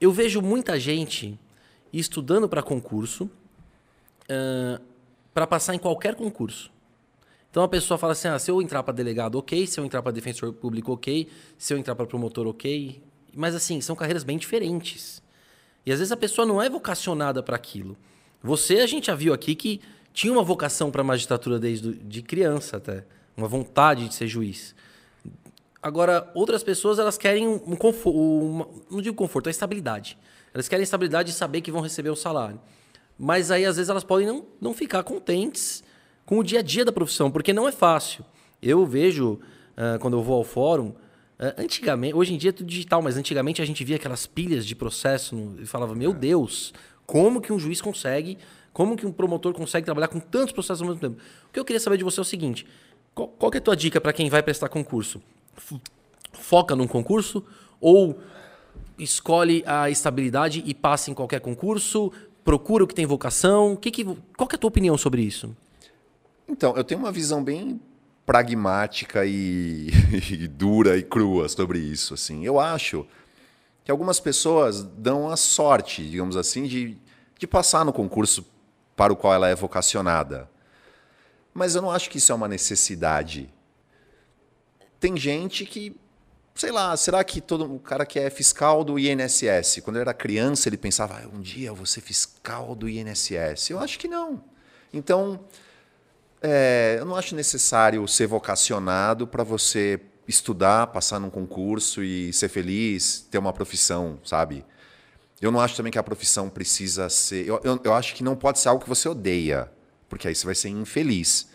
[0.00, 1.38] eu vejo muita gente
[1.92, 3.30] estudando para concurso
[5.32, 6.72] para passar em qualquer concurso.
[7.50, 9.66] Então a pessoa fala assim: ah, se eu entrar para delegado, ok.
[9.66, 11.28] Se eu entrar para defensor público, ok.
[11.56, 13.00] Se eu entrar para promotor, ok.
[13.32, 15.22] Mas assim, são carreiras bem diferentes.
[15.86, 17.96] E às vezes a pessoa não é vocacionada para aquilo.
[18.42, 19.80] Você, a gente já viu aqui que
[20.12, 23.04] tinha uma vocação para magistratura desde de criança até.
[23.36, 24.74] Uma vontade de ser juiz.
[25.82, 30.16] Agora, outras pessoas, elas querem um conforto, não digo conforto, é estabilidade.
[30.54, 32.60] Elas querem estabilidade de saber que vão receber o salário.
[33.18, 35.82] Mas aí, às vezes, elas podem não, não ficar contentes
[36.26, 38.24] com o dia a dia da profissão, porque não é fácil.
[38.60, 39.38] Eu vejo,
[39.76, 40.94] ah, quando eu vou ao fórum,
[41.38, 44.66] ah, antigamente, hoje em dia é tudo digital, mas antigamente a gente via aquelas pilhas
[44.66, 46.72] de processo no- e falava, meu Deus,
[47.06, 48.38] como que um juiz consegue,
[48.72, 51.20] como que um promotor consegue trabalhar com tantos processos ao mesmo tempo?
[51.48, 52.66] O que eu queria saber de você é o seguinte,
[53.14, 55.22] qual, qual que é a tua dica para quem vai prestar concurso?
[56.32, 57.44] Foca num concurso
[57.80, 58.18] ou
[58.98, 62.10] escolhe a estabilidade e passa em qualquer concurso?
[62.44, 63.74] Procura o que tem vocação?
[63.74, 64.04] Que que,
[64.36, 65.56] qual que é a tua opinião sobre isso?
[66.46, 67.80] Então, eu tenho uma visão bem
[68.26, 69.88] pragmática e,
[70.30, 72.14] e dura e crua sobre isso.
[72.14, 73.06] Assim, eu acho
[73.82, 76.98] que algumas pessoas dão a sorte, digamos assim, de,
[77.38, 78.46] de passar no concurso
[78.96, 80.48] para o qual ela é vocacionada.
[81.52, 83.52] Mas eu não acho que isso é uma necessidade.
[84.98, 85.96] Tem gente que,
[86.54, 90.14] sei lá, será que todo o cara que é fiscal do INSS, quando ele era
[90.14, 93.70] criança, ele pensava, ah, um dia eu vou ser fiscal do INSS?
[93.70, 94.42] Eu acho que não.
[94.92, 95.40] Então,
[96.40, 102.48] é, eu não acho necessário ser vocacionado para você estudar, passar num concurso e ser
[102.48, 104.64] feliz, ter uma profissão, sabe?
[105.40, 107.46] Eu não acho também que a profissão precisa ser.
[107.46, 109.70] Eu, eu, eu, acho que não pode ser algo que você odeia,
[110.08, 111.48] porque aí você vai ser infeliz.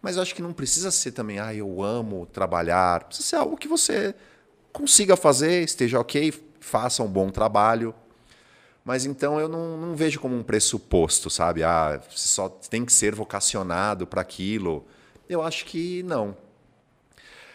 [0.00, 3.04] Mas eu acho que não precisa ser também, ah, eu amo trabalhar.
[3.04, 4.14] Precisa ser algo que você
[4.76, 7.94] consiga fazer, esteja ok, faça um bom trabalho.
[8.84, 11.64] Mas então eu não, não vejo como um pressuposto, sabe?
[11.64, 14.86] Ah, só tem que ser vocacionado para aquilo.
[15.28, 16.36] Eu acho que não.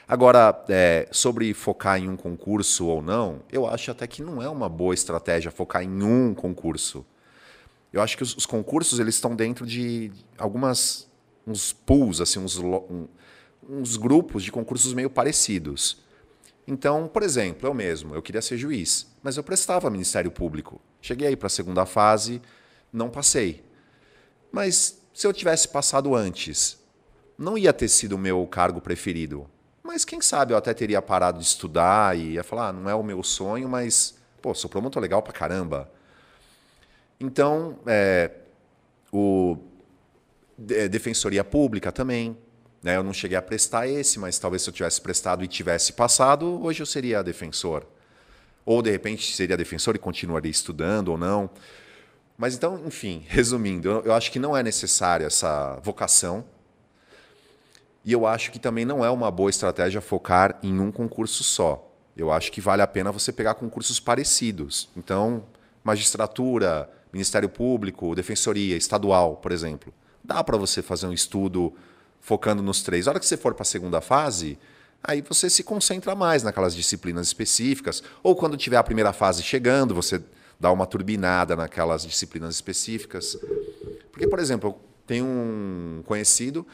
[0.07, 4.49] Agora, é, sobre focar em um concurso ou não, eu acho até que não é
[4.49, 7.05] uma boa estratégia focar em um concurso.
[7.93, 11.07] Eu acho que os, os concursos eles estão dentro de algumas
[11.47, 13.07] uns pools, assim, uns, um,
[13.69, 16.01] uns grupos de concursos meio parecidos.
[16.67, 20.79] Então, por exemplo, eu mesmo, eu queria ser juiz, mas eu prestava Ministério Público.
[21.01, 22.41] Cheguei para a segunda fase,
[22.93, 23.63] não passei.
[24.51, 26.79] Mas se eu tivesse passado antes,
[27.37, 29.49] não ia ter sido o meu cargo preferido.
[29.83, 32.95] Mas quem sabe eu até teria parado de estudar e ia falar, ah, não é
[32.95, 35.91] o meu sonho, mas, pô, sou promotor legal pra caramba.
[37.19, 38.31] Então, é,
[39.11, 39.57] o
[40.69, 42.37] é, Defensoria Pública também.
[42.81, 42.97] Né?
[42.97, 46.63] Eu não cheguei a prestar esse, mas talvez se eu tivesse prestado e tivesse passado,
[46.63, 47.85] hoje eu seria defensor.
[48.65, 51.49] Ou, de repente, seria defensor e continuaria estudando ou não.
[52.37, 56.45] Mas então, enfim, resumindo, eu, eu acho que não é necessária essa vocação
[58.03, 61.87] e eu acho que também não é uma boa estratégia focar em um concurso só.
[62.17, 64.89] Eu acho que vale a pena você pegar concursos parecidos.
[64.97, 65.43] Então,
[65.83, 69.93] magistratura, Ministério Público, Defensoria, Estadual, por exemplo.
[70.23, 71.73] Dá para você fazer um estudo
[72.21, 73.07] focando nos três.
[73.07, 74.57] A hora que você for para a segunda fase,
[75.03, 78.01] aí você se concentra mais naquelas disciplinas específicas.
[78.23, 80.21] Ou quando tiver a primeira fase chegando, você
[80.59, 83.37] dá uma turbinada naquelas disciplinas específicas.
[84.11, 86.65] Porque, por exemplo, tenho um conhecido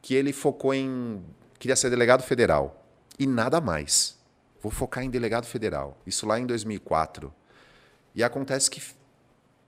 [0.00, 1.22] que ele focou em.
[1.58, 2.86] queria ser delegado federal.
[3.18, 4.16] E nada mais.
[4.62, 5.98] Vou focar em delegado federal.
[6.06, 7.34] Isso lá em 2004.
[8.14, 8.80] E acontece que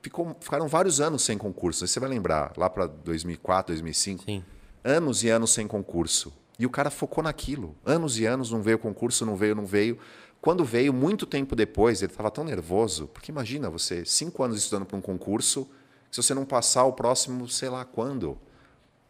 [0.01, 1.87] ficou, ficaram vários anos sem concurso.
[1.87, 4.25] Você vai lembrar, lá para 2004, 2005.
[4.25, 4.45] Sim.
[4.85, 6.33] Anos e anos sem concurso.
[6.59, 7.75] E o cara focou naquilo.
[7.85, 9.99] Anos e anos, não veio concurso, não veio, não veio.
[10.41, 13.09] Quando veio, muito tempo depois, ele estava tão nervoso.
[13.09, 15.69] Porque imagina você, cinco anos estudando para um concurso,
[16.11, 18.39] se você não passar o próximo, sei lá quando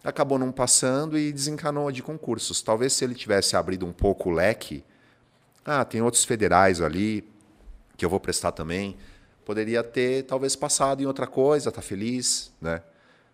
[0.05, 2.61] acabou não passando e desencanou de concursos.
[2.61, 4.85] Talvez se ele tivesse abrido um pouco o leque,
[5.65, 7.27] ah, tem outros federais ali
[7.97, 8.97] que eu vou prestar também,
[9.45, 12.83] poderia ter talvez passado em outra coisa, tá feliz, né?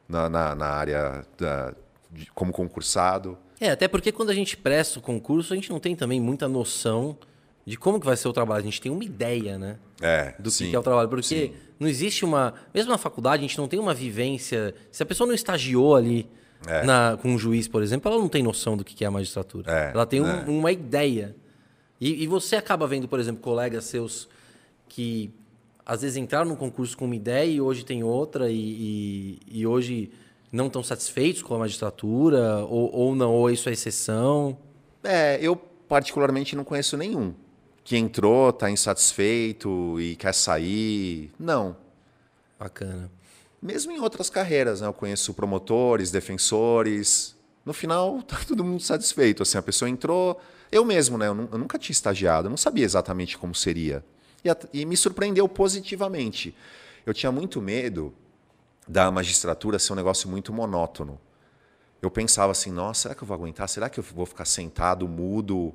[0.09, 1.75] Na, na, na área da,
[2.35, 3.39] como concursado.
[3.61, 6.49] É, até porque quando a gente presta o concurso, a gente não tem também muita
[6.49, 7.17] noção
[7.67, 8.61] de como que vai ser o trabalho.
[8.61, 9.79] A gente tem uma ideia, né?
[10.01, 11.09] É, do sim, que é o trabalho.
[11.09, 11.53] Porque sim.
[11.79, 12.55] não existe uma...
[12.75, 14.75] Mesmo na faculdade, a gente não tem uma vivência...
[14.91, 16.29] Se a pessoa não estagiou ali
[16.67, 16.85] é.
[16.85, 19.71] na, com um juiz, por exemplo, ela não tem noção do que é a magistratura.
[19.71, 20.45] É, ela tem um, é.
[20.47, 21.37] uma ideia.
[22.01, 24.29] E, e, você acaba vendo, por exemplo, colegas seus
[24.89, 25.31] que
[25.85, 29.67] às vezes entraram num concurso com uma ideia e hoje tem outra, e, e, e
[29.67, 30.11] hoje
[30.53, 34.59] não estão satisfeitos com a magistratura, ou, ou não, ou isso é exceção.
[35.03, 37.35] É, eu particularmente não conheço nenhum
[37.83, 41.33] que entrou, está insatisfeito e quer sair.
[41.39, 41.77] Não.
[42.59, 43.11] Bacana
[43.61, 44.87] mesmo em outras carreiras, né?
[44.87, 47.37] Eu conheço promotores, defensores.
[47.65, 49.43] No final, tá todo mundo satisfeito.
[49.43, 50.41] Assim, a pessoa entrou.
[50.73, 51.29] Eu mesmo, né?
[51.29, 54.05] Eu, nunca tinha estagiado, eu não sabia exatamente como seria.
[54.45, 56.55] E, e me surpreendeu positivamente.
[57.05, 58.15] Eu tinha muito medo
[58.91, 61.21] da magistratura ser um negócio muito monótono.
[62.03, 63.69] Eu pensava assim, nossa, será que eu vou aguentar?
[63.69, 65.73] Será que eu vou ficar sentado, mudo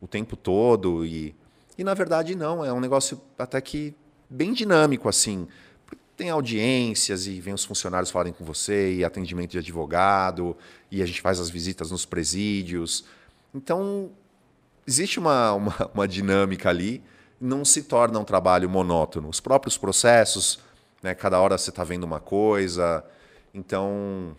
[0.00, 1.06] o tempo todo?
[1.06, 1.36] E,
[1.76, 3.94] e na verdade não, é um negócio até que
[4.28, 5.46] bem dinâmico assim
[6.16, 10.56] tem audiências e vem os funcionários falarem com você, e atendimento de advogado,
[10.90, 13.04] e a gente faz as visitas nos presídios.
[13.54, 14.10] Então,
[14.84, 17.04] existe uma, uma, uma dinâmica ali,
[17.40, 19.28] não se torna um trabalho monótono.
[19.28, 20.58] Os próprios processos,
[21.02, 23.04] né, cada hora você está vendo uma coisa.
[23.54, 24.36] Então,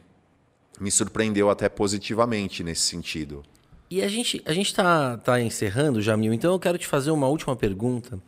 [0.80, 3.44] me surpreendeu até positivamente nesse sentido.
[3.90, 7.56] E a gente a está tá encerrando, Jamil, então eu quero te fazer uma última
[7.56, 8.20] pergunta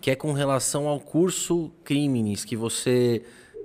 [0.00, 3.22] que é com relação ao curso Crimes que você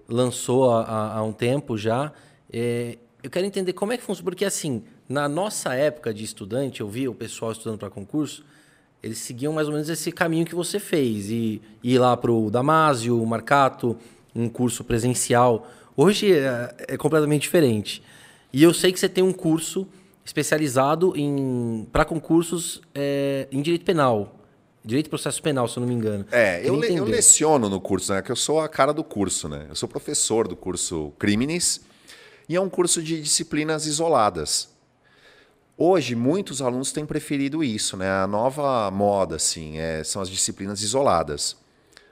[0.08, 2.14] lançou há, há um tempo já.
[2.50, 6.80] É, eu quero entender como é que funciona, porque assim, na nossa época de estudante,
[6.80, 8.46] eu via o pessoal estudando para concurso,
[9.02, 11.30] eles seguiam mais ou menos esse caminho que você fez.
[11.30, 13.98] E ir lá para o Damásio, o Marcato,
[14.36, 15.68] um curso presencial.
[15.96, 18.04] Hoje é, é, completamente diferente.
[18.52, 19.88] E eu sei que você tem um curso
[20.26, 24.36] especializado em para concursos é, em direito penal.
[24.84, 26.26] Direito e processo penal, se eu não me engano.
[26.32, 28.22] É, eu, le, eu, leciono no curso, né?
[28.22, 29.66] Que eu sou a cara do curso, né?
[29.68, 31.82] Eu sou professor do curso Crimes
[32.48, 34.70] e é um curso de disciplinas isoladas.
[35.82, 38.12] Hoje, muitos alunos têm preferido isso, né?
[38.12, 41.56] A nova moda, assim, é, são as disciplinas isoladas.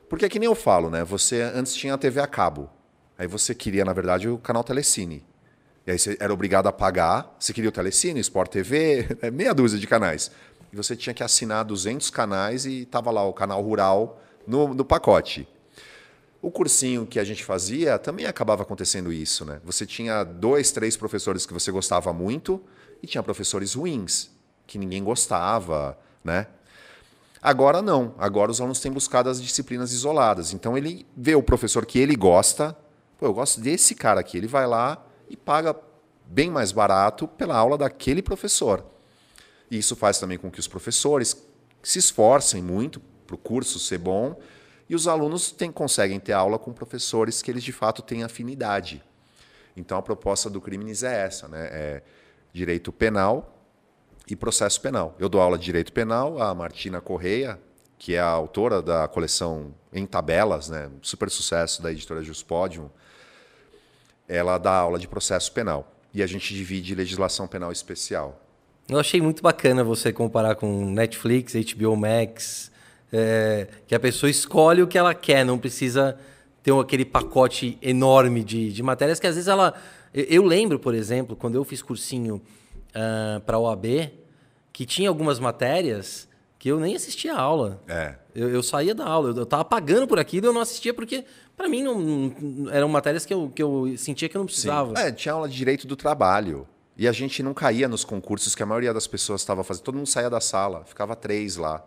[0.08, 1.04] Porque é que nem eu falo, né?
[1.04, 2.70] Você antes tinha a TV a cabo.
[3.18, 5.22] Aí você queria, na verdade, o canal Telecine.
[5.86, 7.36] E aí você era obrigado a pagar.
[7.38, 10.32] Você queria o Telecine, Sport TV, é meia dúzia de canais.
[10.72, 14.86] E você tinha que assinar 200 canais e estava lá o canal rural no, no
[14.86, 15.46] pacote.
[16.42, 19.60] O cursinho que a gente fazia também acabava acontecendo isso, né?
[19.66, 22.62] Você tinha dois, três professores que você gostava muito
[23.02, 24.30] e tinha professores ruins,
[24.66, 26.48] que ninguém gostava, né?
[27.42, 28.14] Agora não.
[28.18, 30.54] Agora os alunos têm buscado as disciplinas isoladas.
[30.54, 32.78] Então ele vê o professor que ele gosta.
[33.18, 34.38] Pô, eu gosto desse cara aqui.
[34.38, 35.76] Ele vai lá e paga
[36.26, 38.84] bem mais barato pela aula daquele professor.
[39.72, 41.36] E isso faz também com que os professores
[41.82, 44.38] se esforcem muito para o curso ser bom
[44.90, 49.04] e os alunos têm, conseguem ter aula com professores que eles de fato têm afinidade.
[49.76, 51.68] Então a proposta do Crimes é essa, né?
[51.72, 52.04] É
[52.54, 53.58] direito penal
[54.30, 55.16] e processo penal.
[55.20, 57.60] Eu dou aula de direito penal, a Martina Correia,
[57.98, 62.90] que é a autora da coleção Em Tabelas, né, super sucesso da editora Juspodium,
[64.28, 65.92] ela dá aula de processo penal.
[66.14, 68.42] E a gente divide legislação penal especial.
[68.90, 72.72] Eu achei muito bacana você comparar com Netflix, HBO Max,
[73.12, 76.18] é, que a pessoa escolhe o que ela quer, não precisa
[76.62, 79.74] ter aquele pacote enorme de, de matérias que às vezes ela
[80.14, 82.42] eu lembro, por exemplo, quando eu fiz cursinho uh,
[82.96, 83.86] ah, para a OAB,
[84.74, 86.28] que tinha algumas matérias
[86.58, 87.84] que eu nem assistia a aula.
[87.88, 88.16] É.
[88.34, 91.24] Eu, eu saía da aula, eu, estava pagando por aquilo e eu não assistia porque,
[91.56, 94.96] para mim, não, não, eram matérias que eu, que eu sentia que eu não precisava.
[94.96, 95.04] Sim.
[95.04, 96.68] É, tinha aula de direito do trabalho.
[96.98, 99.84] E a gente não caía nos concursos que a maioria das pessoas estava fazendo.
[99.84, 101.86] Todo mundo saía da sala, ficava três lá.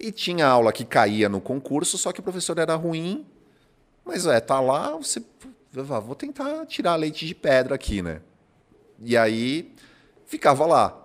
[0.00, 3.26] E tinha aula que caía no concurso, só que o professor era ruim.
[4.02, 5.22] Mas é, tá lá, você
[5.72, 8.22] vou tentar tirar leite de pedra aqui, né?
[8.98, 9.74] E aí
[10.24, 10.96] ficava lá.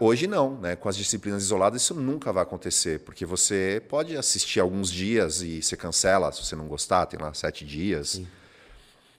[0.00, 0.76] Hoje não, né?
[0.76, 5.62] Com as disciplinas isoladas isso nunca vai acontecer, porque você pode assistir alguns dias e
[5.62, 8.10] você cancela se você não gostar, tem lá sete dias.
[8.10, 8.26] Sim.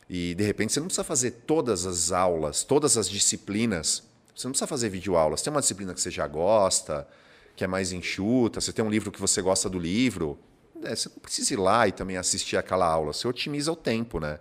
[0.10, 4.04] E de repente você não precisa fazer todas as aulas, todas as disciplinas.
[4.36, 5.42] Você não precisa fazer videoaulas.
[5.42, 7.08] Tem uma disciplina que você já gosta,
[7.56, 10.38] que é mais enxuta, você tem um livro que você gosta do livro,
[10.84, 13.14] é, você não precisa ir lá e também assistir aquela aula.
[13.14, 14.40] Você otimiza o tempo, né?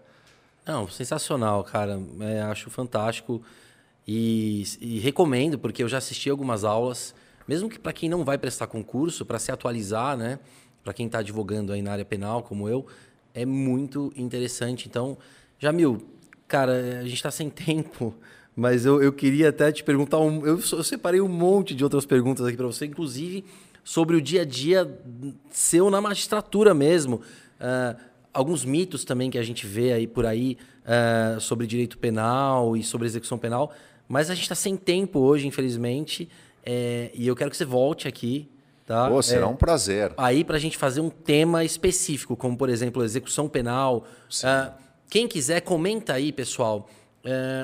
[0.66, 2.00] Não, sensacional, cara.
[2.20, 3.42] É, acho fantástico
[4.06, 7.14] e, e, recomendo, porque eu já assisti algumas aulas,
[7.46, 10.38] mesmo que para quem não vai prestar concurso, para se atualizar, né?
[10.82, 12.86] Para quem está advogando aí na área penal, como eu,
[13.32, 14.88] é muito interessante.
[14.88, 15.16] Então,
[15.58, 16.02] Jamil,
[16.48, 18.14] cara, a gente está sem tempo,
[18.54, 20.18] mas eu, eu queria até te perguntar.
[20.18, 23.44] Um, eu, eu separei um monte de outras perguntas aqui para você, inclusive
[23.84, 24.88] sobre o dia a dia
[25.50, 27.16] seu na magistratura mesmo.
[27.60, 27.98] Uh,
[28.32, 32.82] alguns mitos também que a gente vê aí por aí uh, sobre direito penal e
[32.82, 33.72] sobre execução penal.
[34.08, 36.28] Mas a gente está sem tempo hoje, infelizmente.
[36.64, 38.48] É, e eu quero que você volte aqui.
[38.86, 39.08] Tá?
[39.08, 40.12] Pô, será é, um prazer.
[40.16, 44.04] Aí para a gente fazer um tema específico, como por exemplo execução penal.
[44.28, 44.72] Uh,
[45.08, 46.88] quem quiser, comenta aí, pessoal,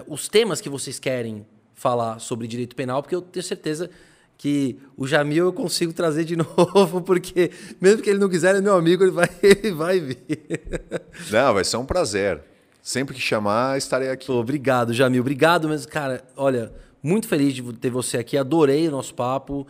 [0.07, 3.91] os temas que vocês querem falar sobre direito penal, porque eu tenho certeza
[4.37, 7.51] que o Jamil eu consigo trazer de novo, porque
[7.81, 10.19] mesmo que ele não quiser, ele é meu amigo, ele vai, ele vai vir.
[11.31, 12.41] Não, vai ser um prazer.
[12.81, 14.31] Sempre que chamar, estarei aqui.
[14.31, 15.21] obrigado, Jamil.
[15.21, 16.25] Obrigado mesmo, cara.
[16.37, 18.39] Olha, muito feliz de ter você aqui.
[18.39, 19.67] Adorei o nosso papo.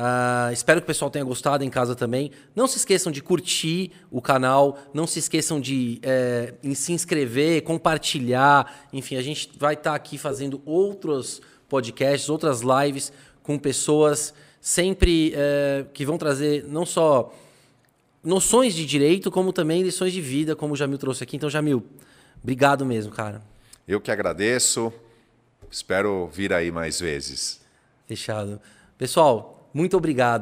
[0.00, 2.30] Uh, espero que o pessoal tenha gostado em casa também.
[2.56, 8.88] Não se esqueçam de curtir o canal, não se esqueçam de é, se inscrever, compartilhar.
[8.94, 15.34] Enfim, a gente vai estar tá aqui fazendo outros podcasts, outras lives com pessoas sempre
[15.36, 17.34] é, que vão trazer não só
[18.24, 21.36] noções de direito, como também lições de vida, como o Jamil trouxe aqui.
[21.36, 21.84] Então, Jamil,
[22.42, 23.42] obrigado mesmo, cara.
[23.86, 24.90] Eu que agradeço.
[25.70, 27.60] Espero vir aí mais vezes.
[28.06, 28.58] Fechado.
[28.96, 30.38] Pessoal, muito obrigado.